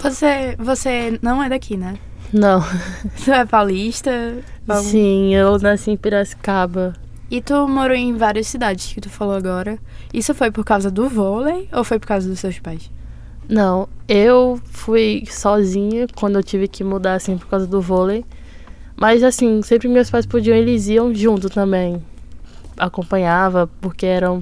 Você, 0.00 0.56
você 0.58 1.18
não 1.22 1.42
é 1.42 1.48
daqui, 1.48 1.76
né? 1.76 1.98
Não. 2.32 2.64
Você 3.14 3.30
é 3.30 3.44
paulista? 3.44 4.10
Vamos... 4.66 4.86
Sim, 4.86 5.34
eu 5.34 5.58
nasci 5.58 5.90
em 5.90 5.96
Piracicaba. 5.98 6.94
E 7.30 7.40
tu 7.40 7.68
morou 7.68 7.94
em 7.94 8.16
várias 8.16 8.46
cidades 8.46 8.92
que 8.92 9.00
tu 9.00 9.10
falou 9.10 9.34
agora. 9.34 9.78
Isso 10.12 10.34
foi 10.34 10.50
por 10.50 10.64
causa 10.64 10.90
do 10.90 11.08
vôlei 11.08 11.68
ou 11.72 11.84
foi 11.84 11.98
por 11.98 12.06
causa 12.06 12.28
dos 12.28 12.40
seus 12.40 12.58
pais? 12.58 12.90
Não, 13.52 13.86
eu 14.08 14.58
fui 14.64 15.24
sozinha 15.30 16.06
quando 16.16 16.36
eu 16.36 16.42
tive 16.42 16.66
que 16.66 16.82
mudar 16.82 17.16
assim 17.16 17.36
por 17.36 17.48
causa 17.48 17.66
do 17.66 17.82
vôlei. 17.82 18.24
Mas 18.96 19.22
assim, 19.22 19.60
sempre 19.60 19.88
meus 19.88 20.08
pais 20.08 20.24
podiam, 20.24 20.56
eles 20.56 20.88
iam 20.88 21.14
junto 21.14 21.50
também. 21.50 22.02
Acompanhava, 22.78 23.68
porque 23.78 24.06
era 24.06 24.32
um 24.32 24.40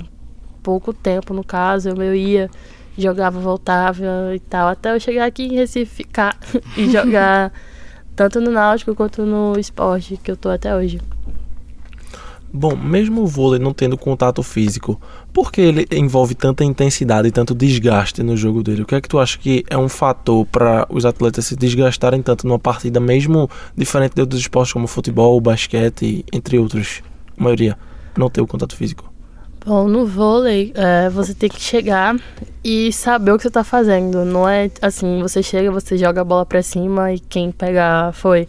pouco 0.62 0.92
tempo 0.92 1.34
no 1.34 1.42
caso, 1.42 1.88
eu 1.88 2.14
ia, 2.14 2.48
jogava, 2.96 3.40
voltava 3.40 4.32
e 4.32 4.38
tal, 4.38 4.68
até 4.68 4.94
eu 4.94 5.00
chegar 5.00 5.24
aqui 5.24 5.42
em 5.42 5.56
Recife 5.56 5.92
ficar 5.92 6.38
e 6.78 6.88
jogar 6.88 7.52
tanto 8.14 8.40
no 8.40 8.52
náutico 8.52 8.94
quanto 8.94 9.26
no 9.26 9.58
esporte 9.58 10.18
que 10.18 10.30
eu 10.30 10.36
tô 10.36 10.50
até 10.50 10.72
hoje. 10.72 11.00
Bom, 12.52 12.76
mesmo 12.76 13.22
o 13.22 13.26
vôlei 13.26 13.60
não 13.60 13.72
tendo 13.72 13.96
contato 13.96 14.40
físico, 14.42 15.00
por 15.32 15.52
que 15.52 15.60
ele 15.60 15.86
envolve 15.92 16.34
tanta 16.34 16.64
intensidade 16.64 17.28
e 17.28 17.30
tanto 17.30 17.54
desgaste 17.54 18.22
no 18.22 18.36
jogo 18.36 18.62
dele? 18.62 18.82
O 18.82 18.86
que 18.86 18.94
é 18.94 19.00
que 19.00 19.08
tu 19.08 19.18
acha 19.18 19.38
que 19.38 19.64
é 19.68 19.76
um 19.76 19.88
fator 19.88 20.46
para 20.46 20.86
os 20.88 21.04
atletas 21.04 21.46
se 21.46 21.56
desgastarem 21.56 22.22
tanto 22.22 22.46
numa 22.46 22.58
partida, 22.58 22.98
mesmo 23.00 23.48
diferente 23.76 24.14
de 24.14 24.20
outros 24.20 24.40
esportes 24.40 24.72
como 24.72 24.86
futebol, 24.86 25.40
basquete, 25.40 26.24
entre 26.32 26.58
outros? 26.58 27.02
A 27.38 27.42
maioria 27.42 27.78
não 28.16 28.28
ter 28.28 28.40
o 28.40 28.46
contato 28.46 28.76
físico. 28.76 29.10
Bom, 29.64 29.86
no 29.86 30.06
vôlei, 30.06 30.72
é, 30.74 31.10
você 31.10 31.34
tem 31.34 31.48
que 31.48 31.60
chegar 31.60 32.16
e 32.64 32.90
saber 32.92 33.32
o 33.32 33.36
que 33.36 33.42
você 33.42 33.48
está 33.48 33.62
fazendo. 33.62 34.24
Não 34.24 34.48
é 34.48 34.70
assim, 34.80 35.20
você 35.20 35.42
chega, 35.42 35.70
você 35.70 35.98
joga 35.98 36.22
a 36.22 36.24
bola 36.24 36.46
para 36.46 36.62
cima 36.62 37.12
e 37.12 37.20
quem 37.20 37.52
pegar 37.52 38.12
foi. 38.14 38.48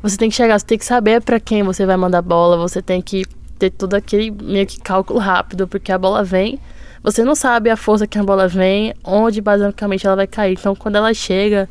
Você 0.00 0.16
tem 0.16 0.30
que 0.30 0.36
chegar, 0.36 0.58
você 0.58 0.66
tem 0.66 0.78
que 0.78 0.84
saber 0.84 1.20
para 1.22 1.40
quem 1.40 1.62
você 1.62 1.84
vai 1.84 1.96
mandar 1.96 2.18
a 2.18 2.22
bola, 2.22 2.56
você 2.56 2.80
tem 2.80 3.02
que 3.02 3.24
ter 3.64 3.70
todo 3.70 3.94
aquele 3.94 4.30
meio 4.30 4.66
que 4.66 4.78
cálculo 4.78 5.18
rápido, 5.18 5.66
porque 5.66 5.90
a 5.90 5.98
bola 5.98 6.22
vem, 6.22 6.58
você 7.02 7.24
não 7.24 7.34
sabe 7.34 7.70
a 7.70 7.76
força 7.76 8.06
que 8.06 8.18
a 8.18 8.22
bola 8.22 8.48
vem, 8.48 8.94
onde 9.04 9.40
basicamente 9.40 10.06
ela 10.06 10.16
vai 10.16 10.26
cair. 10.26 10.56
Então, 10.58 10.74
quando 10.74 10.96
ela 10.96 11.12
chega, 11.12 11.68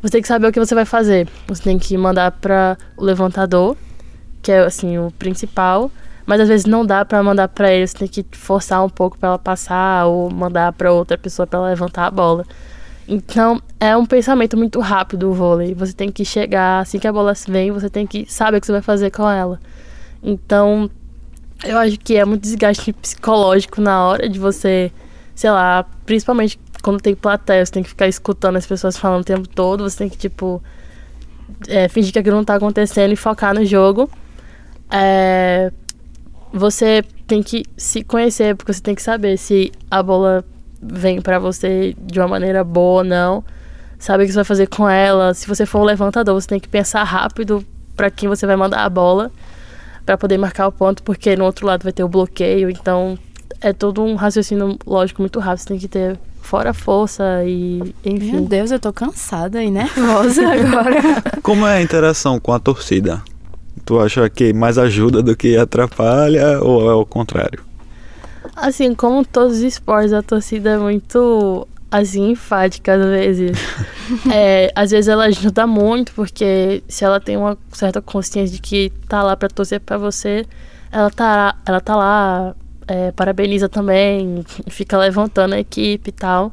você 0.00 0.12
tem 0.12 0.22
que 0.22 0.28
saber 0.28 0.46
o 0.46 0.52
que 0.52 0.60
você 0.60 0.74
vai 0.74 0.84
fazer. 0.84 1.28
Você 1.48 1.62
tem 1.62 1.78
que 1.78 1.96
mandar 1.96 2.30
para 2.32 2.76
o 2.96 3.04
levantador, 3.04 3.76
que 4.42 4.52
é 4.52 4.60
assim 4.60 4.98
o 4.98 5.10
principal, 5.18 5.90
mas 6.24 6.40
às 6.40 6.48
vezes 6.48 6.66
não 6.66 6.84
dá 6.84 7.04
para 7.04 7.22
mandar 7.22 7.48
para 7.48 7.72
ele, 7.72 7.86
você 7.86 7.98
tem 7.98 8.08
que 8.08 8.26
forçar 8.36 8.84
um 8.84 8.88
pouco 8.88 9.18
para 9.18 9.30
ela 9.30 9.38
passar 9.38 10.06
ou 10.06 10.30
mandar 10.30 10.72
para 10.72 10.92
outra 10.92 11.16
pessoa 11.16 11.46
para 11.46 11.62
levantar 11.62 12.06
a 12.06 12.10
bola. 12.10 12.44
Então, 13.08 13.62
é 13.78 13.96
um 13.96 14.04
pensamento 14.04 14.56
muito 14.56 14.80
rápido 14.80 15.30
o 15.30 15.32
vôlei. 15.32 15.72
Você 15.74 15.92
tem 15.92 16.10
que 16.10 16.24
chegar, 16.24 16.80
assim 16.80 16.98
que 16.98 17.06
a 17.06 17.12
bola 17.12 17.32
vem, 17.48 17.70
você 17.70 17.88
tem 17.88 18.06
que 18.06 18.26
saber 18.30 18.58
o 18.58 18.60
que 18.60 18.66
você 18.66 18.72
vai 18.72 18.82
fazer 18.82 19.10
com 19.10 19.30
ela. 19.30 19.60
Então, 20.22 20.90
eu 21.64 21.78
acho 21.78 21.98
que 21.98 22.16
é 22.16 22.24
muito 22.24 22.42
desgaste 22.42 22.92
psicológico 22.92 23.80
na 23.80 24.04
hora 24.04 24.28
de 24.28 24.38
você, 24.38 24.92
sei 25.34 25.50
lá, 25.50 25.84
principalmente 26.04 26.58
quando 26.82 27.00
tem 27.00 27.14
plateia, 27.14 27.64
você 27.64 27.72
tem 27.72 27.82
que 27.82 27.88
ficar 27.88 28.06
escutando 28.06 28.56
as 28.56 28.66
pessoas 28.66 28.96
falando 28.96 29.22
o 29.22 29.24
tempo 29.24 29.48
todo, 29.48 29.88
você 29.88 29.98
tem 29.98 30.08
que, 30.08 30.16
tipo, 30.16 30.62
é, 31.66 31.88
fingir 31.88 32.12
que 32.12 32.18
aquilo 32.18 32.36
não 32.36 32.44
tá 32.44 32.54
acontecendo 32.54 33.12
e 33.12 33.16
focar 33.16 33.54
no 33.54 33.64
jogo. 33.64 34.08
É, 34.90 35.72
você 36.52 37.02
tem 37.26 37.42
que 37.42 37.64
se 37.76 38.04
conhecer, 38.04 38.54
porque 38.54 38.72
você 38.72 38.80
tem 38.80 38.94
que 38.94 39.02
saber 39.02 39.36
se 39.36 39.72
a 39.90 40.02
bola 40.02 40.44
vem 40.80 41.20
para 41.20 41.38
você 41.38 41.96
de 41.98 42.20
uma 42.20 42.28
maneira 42.28 42.62
boa 42.62 42.98
ou 42.98 43.04
não. 43.04 43.44
Saber 43.98 44.24
o 44.24 44.26
que 44.26 44.32
você 44.32 44.36
vai 44.36 44.44
fazer 44.44 44.68
com 44.68 44.88
ela. 44.88 45.34
Se 45.34 45.48
você 45.48 45.66
for 45.66 45.80
um 45.80 45.84
levantador, 45.84 46.40
você 46.40 46.46
tem 46.46 46.60
que 46.60 46.68
pensar 46.68 47.02
rápido 47.02 47.64
para 47.96 48.10
quem 48.10 48.28
você 48.28 48.46
vai 48.46 48.54
mandar 48.54 48.84
a 48.84 48.90
bola 48.90 49.32
para 50.06 50.16
poder 50.16 50.38
marcar 50.38 50.68
o 50.68 50.72
ponto, 50.72 51.02
porque 51.02 51.34
no 51.36 51.44
outro 51.44 51.66
lado 51.66 51.82
vai 51.82 51.92
ter 51.92 52.04
o 52.04 52.08
bloqueio. 52.08 52.70
Então 52.70 53.18
é 53.60 53.72
todo 53.72 54.02
um 54.02 54.14
raciocínio 54.14 54.78
lógico 54.86 55.20
muito 55.20 55.40
rápido. 55.40 55.58
Você 55.58 55.68
tem 55.68 55.78
que 55.78 55.88
ter 55.88 56.18
fora 56.40 56.72
força 56.72 57.42
e 57.44 57.94
enfim. 58.04 58.32
Meu 58.32 58.46
Deus, 58.46 58.70
eu 58.70 58.78
tô 58.78 58.92
cansada 58.92 59.62
e 59.62 59.70
nervosa 59.70 60.42
agora. 60.48 61.02
Como 61.42 61.66
é 61.66 61.78
a 61.78 61.82
interação 61.82 62.38
com 62.38 62.52
a 62.52 62.60
torcida? 62.60 63.20
Tu 63.84 64.00
acha 64.00 64.30
que 64.30 64.52
mais 64.52 64.78
ajuda 64.78 65.22
do 65.22 65.36
que 65.36 65.56
atrapalha 65.56 66.60
ou 66.62 66.88
é 66.88 66.94
o 66.94 67.04
contrário? 67.04 67.60
Assim, 68.54 68.94
como 68.94 69.24
todos 69.24 69.58
os 69.58 69.62
esportes, 69.62 70.12
a 70.12 70.22
torcida 70.22 70.70
é 70.70 70.78
muito 70.78 71.66
assim, 71.90 72.30
enfática 72.30 72.94
às 72.94 73.04
vezes. 73.04 73.58
é, 74.32 74.72
às 74.74 74.90
vezes 74.90 75.08
ela 75.08 75.24
ajuda 75.24 75.66
muito, 75.66 76.12
porque 76.12 76.82
se 76.88 77.04
ela 77.04 77.20
tem 77.20 77.36
uma 77.36 77.56
certa 77.72 78.00
consciência 78.02 78.54
de 78.54 78.60
que 78.62 78.90
tá 79.08 79.22
lá 79.22 79.36
pra 79.36 79.48
torcer 79.48 79.80
pra 79.80 79.98
você, 79.98 80.46
ela 80.90 81.10
tá, 81.10 81.56
ela 81.64 81.80
tá 81.80 81.96
lá, 81.96 82.54
é, 82.86 83.12
parabeniza 83.12 83.68
também, 83.68 84.44
fica 84.68 84.96
levantando 84.98 85.54
a 85.54 85.58
equipe 85.58 86.10
e 86.10 86.12
tal. 86.12 86.52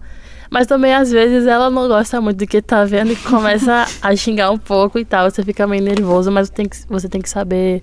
Mas 0.49 0.67
também, 0.67 0.93
às 0.93 1.11
vezes, 1.11 1.47
ela 1.47 1.71
não 1.71 1.87
gosta 1.87 2.21
muito 2.21 2.37
do 2.37 2.45
que 2.45 2.61
tá 2.61 2.85
vendo 2.85 3.11
e 3.11 3.15
começa 3.15 3.87
a 3.99 4.15
xingar 4.15 4.51
um 4.51 4.57
pouco 4.59 4.99
e 4.99 5.05
tal. 5.05 5.27
Você 5.27 5.43
fica 5.43 5.65
meio 5.65 5.81
nervoso, 5.81 6.31
mas 6.31 6.47
você 6.47 6.53
tem 6.53 6.69
que, 6.69 6.77
você 6.87 7.09
tem 7.09 7.19
que 7.19 7.29
saber 7.29 7.81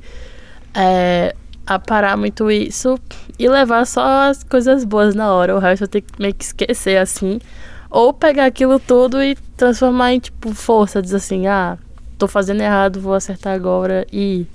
é, 0.72 1.34
aparar 1.74 2.16
muito 2.16 2.50
isso 2.50 2.98
e 3.38 3.48
levar 3.48 3.86
só 3.86 4.28
as 4.28 4.42
coisas 4.42 4.84
boas 4.84 5.14
na 5.14 5.32
hora. 5.32 5.54
O 5.54 5.60
resto 5.60 5.84
eu 5.84 5.88
tenho 5.88 6.04
que 6.04 6.20
meio 6.20 6.34
que 6.34 6.44
esquecer, 6.44 6.98
assim. 6.98 7.40
Ou 7.88 8.12
pegar 8.12 8.46
aquilo 8.46 8.80
tudo 8.80 9.22
e 9.22 9.36
transformar 9.56 10.12
em, 10.12 10.18
tipo, 10.18 10.52
força. 10.52 11.00
Dizer 11.00 11.16
assim, 11.16 11.46
ah, 11.46 11.78
tô 12.18 12.26
fazendo 12.26 12.60
errado, 12.60 13.00
vou 13.00 13.14
acertar 13.14 13.54
agora 13.54 14.04
e... 14.12 14.46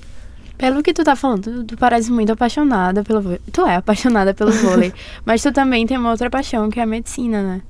Pelo 0.57 0.81
que 0.81 0.93
tu 0.93 1.03
tá 1.03 1.17
falando, 1.17 1.65
tu 1.65 1.75
parece 1.75 2.09
muito 2.11 2.31
apaixonada 2.31 3.03
pelo 3.03 3.21
vôlei. 3.21 3.41
Tu 3.51 3.65
é 3.65 3.75
apaixonada 3.75 4.33
pelo 4.33 4.51
vôlei. 4.63 4.93
mas 5.25 5.41
tu 5.41 5.51
também 5.51 5.85
tem 5.87 5.97
uma 5.97 6.11
outra 6.11 6.29
paixão, 6.29 6.69
que 6.69 6.79
é 6.79 6.83
a 6.83 6.85
medicina, 6.85 7.41
né? 7.41 7.61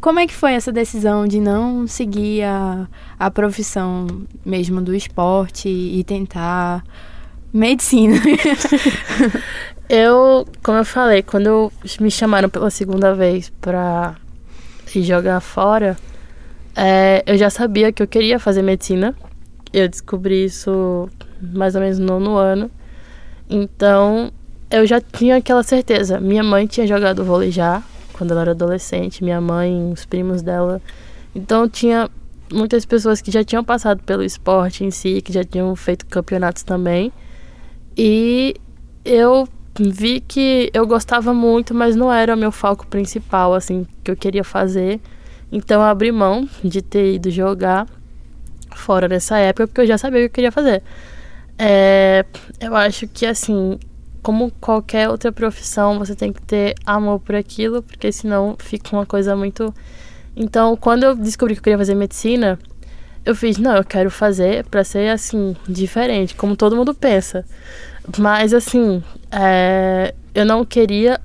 Como 0.00 0.18
é 0.18 0.26
que 0.26 0.34
foi 0.34 0.54
essa 0.54 0.72
decisão 0.72 1.26
de 1.26 1.38
não 1.38 1.86
seguir 1.86 2.42
a, 2.44 2.88
a 3.18 3.30
profissão 3.30 4.06
mesmo 4.44 4.80
do 4.80 4.94
esporte 4.94 5.68
e 5.68 6.02
tentar 6.02 6.82
medicina? 7.52 8.16
eu, 9.88 10.46
como 10.62 10.78
eu 10.78 10.84
falei, 10.84 11.22
quando 11.22 11.72
me 12.00 12.10
chamaram 12.10 12.48
pela 12.48 12.70
segunda 12.70 13.14
vez 13.14 13.52
pra 13.60 14.16
ir 14.94 15.02
jogar 15.02 15.40
fora, 15.40 15.96
é, 16.76 17.22
eu 17.26 17.36
já 17.36 17.50
sabia 17.50 17.92
que 17.92 18.02
eu 18.02 18.06
queria 18.06 18.38
fazer 18.38 18.62
medicina. 18.62 19.14
Eu 19.72 19.88
descobri 19.88 20.44
isso 20.44 21.08
mais 21.40 21.74
ou 21.74 21.80
menos 21.80 21.98
no 21.98 22.06
nono 22.06 22.36
ano. 22.36 22.70
Então, 23.48 24.32
eu 24.70 24.86
já 24.86 25.00
tinha 25.00 25.36
aquela 25.36 25.62
certeza. 25.62 26.18
Minha 26.20 26.42
mãe 26.42 26.66
tinha 26.66 26.86
jogado 26.86 27.24
vôlei 27.24 27.50
já, 27.50 27.82
quando 28.12 28.30
ela 28.30 28.42
era 28.42 28.50
adolescente, 28.52 29.22
minha 29.22 29.40
mãe, 29.40 29.92
os 29.92 30.06
primos 30.06 30.40
dela. 30.40 30.80
Então 31.34 31.68
tinha 31.68 32.08
muitas 32.52 32.84
pessoas 32.84 33.20
que 33.20 33.30
já 33.30 33.42
tinham 33.44 33.64
passado 33.64 34.02
pelo 34.02 34.22
esporte 34.22 34.84
em 34.84 34.90
si, 34.90 35.20
que 35.20 35.32
já 35.32 35.44
tinham 35.44 35.74
feito 35.76 36.06
campeonatos 36.06 36.62
também. 36.62 37.12
E 37.96 38.54
eu 39.04 39.48
vi 39.78 40.20
que 40.20 40.70
eu 40.72 40.86
gostava 40.86 41.32
muito, 41.32 41.74
mas 41.74 41.96
não 41.96 42.12
era 42.12 42.34
o 42.34 42.38
meu 42.38 42.52
foco 42.52 42.86
principal, 42.86 43.54
assim, 43.54 43.86
que 44.04 44.10
eu 44.10 44.16
queria 44.16 44.44
fazer. 44.44 45.00
Então 45.50 45.80
eu 45.80 45.86
abri 45.86 46.10
mão 46.10 46.48
de 46.62 46.80
ter 46.80 47.14
ido 47.14 47.30
jogar 47.30 47.86
fora 48.74 49.08
nessa 49.08 49.38
época, 49.38 49.66
porque 49.66 49.82
eu 49.82 49.86
já 49.86 49.98
sabia 49.98 50.20
o 50.20 50.22
que 50.22 50.26
eu 50.26 50.30
queria 50.30 50.52
fazer. 50.52 50.82
É, 51.58 52.24
eu 52.60 52.74
acho 52.74 53.06
que, 53.06 53.26
assim, 53.26 53.78
como 54.22 54.50
qualquer 54.60 55.08
outra 55.08 55.30
profissão, 55.32 55.98
você 55.98 56.14
tem 56.14 56.32
que 56.32 56.40
ter 56.42 56.74
amor 56.86 57.20
por 57.20 57.34
aquilo, 57.34 57.82
porque 57.82 58.10
senão 58.10 58.56
fica 58.58 58.96
uma 58.96 59.06
coisa 59.06 59.36
muito. 59.36 59.74
Então, 60.34 60.76
quando 60.76 61.02
eu 61.04 61.14
descobri 61.14 61.54
que 61.54 61.60
eu 61.60 61.64
queria 61.64 61.78
fazer 61.78 61.94
medicina, 61.94 62.58
eu 63.24 63.34
fiz, 63.34 63.58
não, 63.58 63.76
eu 63.76 63.84
quero 63.84 64.10
fazer 64.10 64.64
para 64.64 64.82
ser 64.84 65.10
assim, 65.10 65.56
diferente, 65.68 66.34
como 66.34 66.56
todo 66.56 66.76
mundo 66.76 66.94
pensa. 66.94 67.44
Mas 68.18 68.52
assim, 68.52 69.02
é, 69.30 70.14
eu 70.34 70.44
não 70.44 70.64
queria 70.64 71.20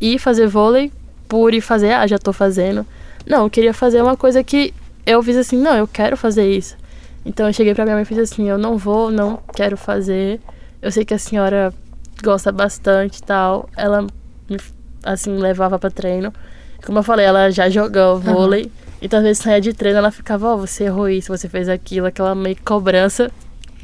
ir 0.00 0.18
fazer 0.18 0.46
vôlei 0.46 0.90
por 1.28 1.52
ir 1.54 1.60
fazer, 1.60 1.92
ah, 1.92 2.06
já 2.06 2.18
tô 2.18 2.32
fazendo. 2.32 2.86
Não, 3.26 3.44
eu 3.44 3.50
queria 3.50 3.74
fazer 3.74 4.02
uma 4.02 4.16
coisa 4.16 4.42
que 4.42 4.74
eu 5.06 5.22
fiz 5.22 5.36
assim, 5.36 5.56
não, 5.56 5.76
eu 5.76 5.86
quero 5.86 6.16
fazer 6.16 6.50
isso. 6.50 6.76
Então 7.24 7.46
eu 7.46 7.52
cheguei 7.52 7.74
pra 7.74 7.84
minha 7.84 7.94
mãe 7.94 8.02
e 8.02 8.06
fiz 8.06 8.18
assim, 8.18 8.48
eu 8.48 8.58
não 8.58 8.76
vou, 8.76 9.10
não 9.10 9.38
quero 9.54 9.76
fazer. 9.76 10.40
Eu 10.80 10.90
sei 10.90 11.04
que 11.04 11.14
a 11.14 11.18
senhora 11.18 11.72
gosta 12.22 12.50
bastante 12.50 13.18
e 13.18 13.22
tal. 13.22 13.68
Ela 13.76 14.02
me, 14.48 14.58
assim, 15.04 15.36
levava 15.36 15.78
para 15.78 15.90
treino. 15.90 16.32
Como 16.84 16.98
eu 16.98 17.02
falei, 17.02 17.26
ela 17.26 17.50
já 17.50 17.68
jogou 17.68 18.18
vôlei. 18.18 18.64
Uhum. 18.64 18.70
Então, 19.00 19.18
às 19.18 19.24
vezes, 19.24 19.42
saía 19.42 19.60
de 19.60 19.72
treino, 19.72 19.98
ela 19.98 20.10
ficava, 20.10 20.46
ó, 20.48 20.54
oh, 20.54 20.58
você 20.58 20.84
errou 20.84 21.08
isso, 21.08 21.36
você 21.36 21.48
fez 21.48 21.68
aquilo, 21.68 22.06
aquela 22.06 22.34
meio 22.34 22.56
cobrança. 22.64 23.30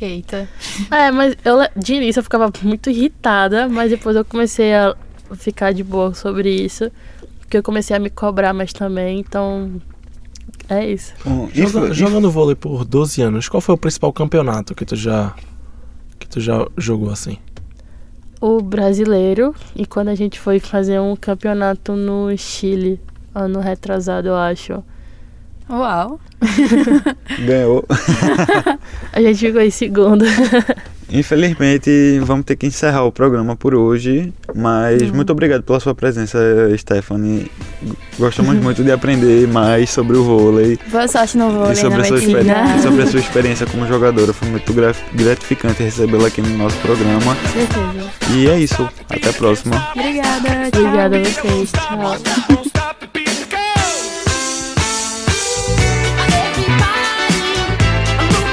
Eita. 0.00 0.48
É, 0.90 1.10
mas 1.10 1.36
eu, 1.44 1.58
de 1.76 1.94
início 1.94 2.20
eu 2.20 2.22
ficava 2.22 2.52
muito 2.62 2.88
irritada, 2.88 3.68
mas 3.68 3.90
depois 3.90 4.14
eu 4.14 4.24
comecei 4.24 4.72
a 4.74 4.94
ficar 5.34 5.72
de 5.72 5.82
boa 5.82 6.14
sobre 6.14 6.50
isso. 6.50 6.90
Porque 7.40 7.56
eu 7.56 7.62
comecei 7.62 7.96
a 7.96 7.98
me 7.98 8.10
cobrar 8.10 8.52
mais 8.52 8.72
também, 8.72 9.18
então. 9.18 9.80
É 10.68 10.86
isso. 10.86 11.14
Bom, 11.24 11.48
Joga, 11.52 11.92
jogando 11.92 12.30
vôlei 12.30 12.54
por 12.54 12.84
12 12.84 13.22
anos, 13.22 13.48
qual 13.48 13.60
foi 13.60 13.74
o 13.74 13.78
principal 13.78 14.12
campeonato 14.12 14.74
que 14.74 14.84
tu 14.84 14.94
já. 14.94 15.34
que 16.18 16.28
tu 16.28 16.40
já 16.40 16.66
jogou 16.76 17.10
assim? 17.10 17.38
O 18.40 18.60
brasileiro 18.60 19.54
e 19.74 19.86
quando 19.86 20.08
a 20.08 20.14
gente 20.14 20.38
foi 20.38 20.58
fazer 20.58 21.00
um 21.00 21.16
campeonato 21.16 21.92
no 21.92 22.36
Chile, 22.36 23.00
ano 23.34 23.60
retrasado, 23.60 24.28
eu 24.28 24.36
acho. 24.36 24.82
Uau! 25.70 26.18
Ganhou. 27.46 27.84
a 29.12 29.20
gente 29.20 29.38
ficou 29.38 29.60
em 29.60 29.70
segundo. 29.70 30.24
Infelizmente, 31.10 32.20
vamos 32.22 32.44
ter 32.44 32.56
que 32.56 32.66
encerrar 32.66 33.04
o 33.04 33.12
programa 33.12 33.56
por 33.56 33.74
hoje, 33.74 34.32
mas 34.54 35.02
uhum. 35.02 35.14
muito 35.14 35.32
obrigado 35.32 35.62
pela 35.62 35.80
sua 35.80 35.94
presença, 35.94 36.38
Stephanie. 36.76 37.50
Gostamos 38.18 38.56
muito 38.62 38.84
de 38.84 38.92
aprender 38.92 39.48
mais 39.48 39.90
sobre 39.90 40.16
o 40.16 40.24
vôlei. 40.24 40.78
Boa 40.90 41.08
sorte 41.08 41.38
no 41.38 41.50
vôlei, 41.50 41.72
e 41.72 41.76
sobre, 41.76 42.02
a 42.02 42.04
sua, 42.04 42.18
experiência, 42.18 42.82
sobre 42.82 43.02
a 43.02 43.06
sua 43.06 43.20
experiência 43.20 43.66
como 43.66 43.86
jogadora. 43.86 44.32
Foi 44.32 44.48
muito 44.48 44.72
gratificante 45.14 45.82
recebê-la 45.82 46.28
aqui 46.28 46.42
no 46.42 46.56
nosso 46.58 46.76
programa. 46.78 47.36
Certeza. 47.52 48.10
E 48.34 48.48
é 48.48 48.58
isso. 48.60 48.88
Até 49.08 49.30
a 49.30 49.32
próxima. 49.32 49.88
Obrigada. 49.94 50.70
Tchau. 50.70 50.80
Obrigada 50.80 51.16
a 51.16 51.20
vocês. 51.20 51.72
Tchau. 51.72 52.68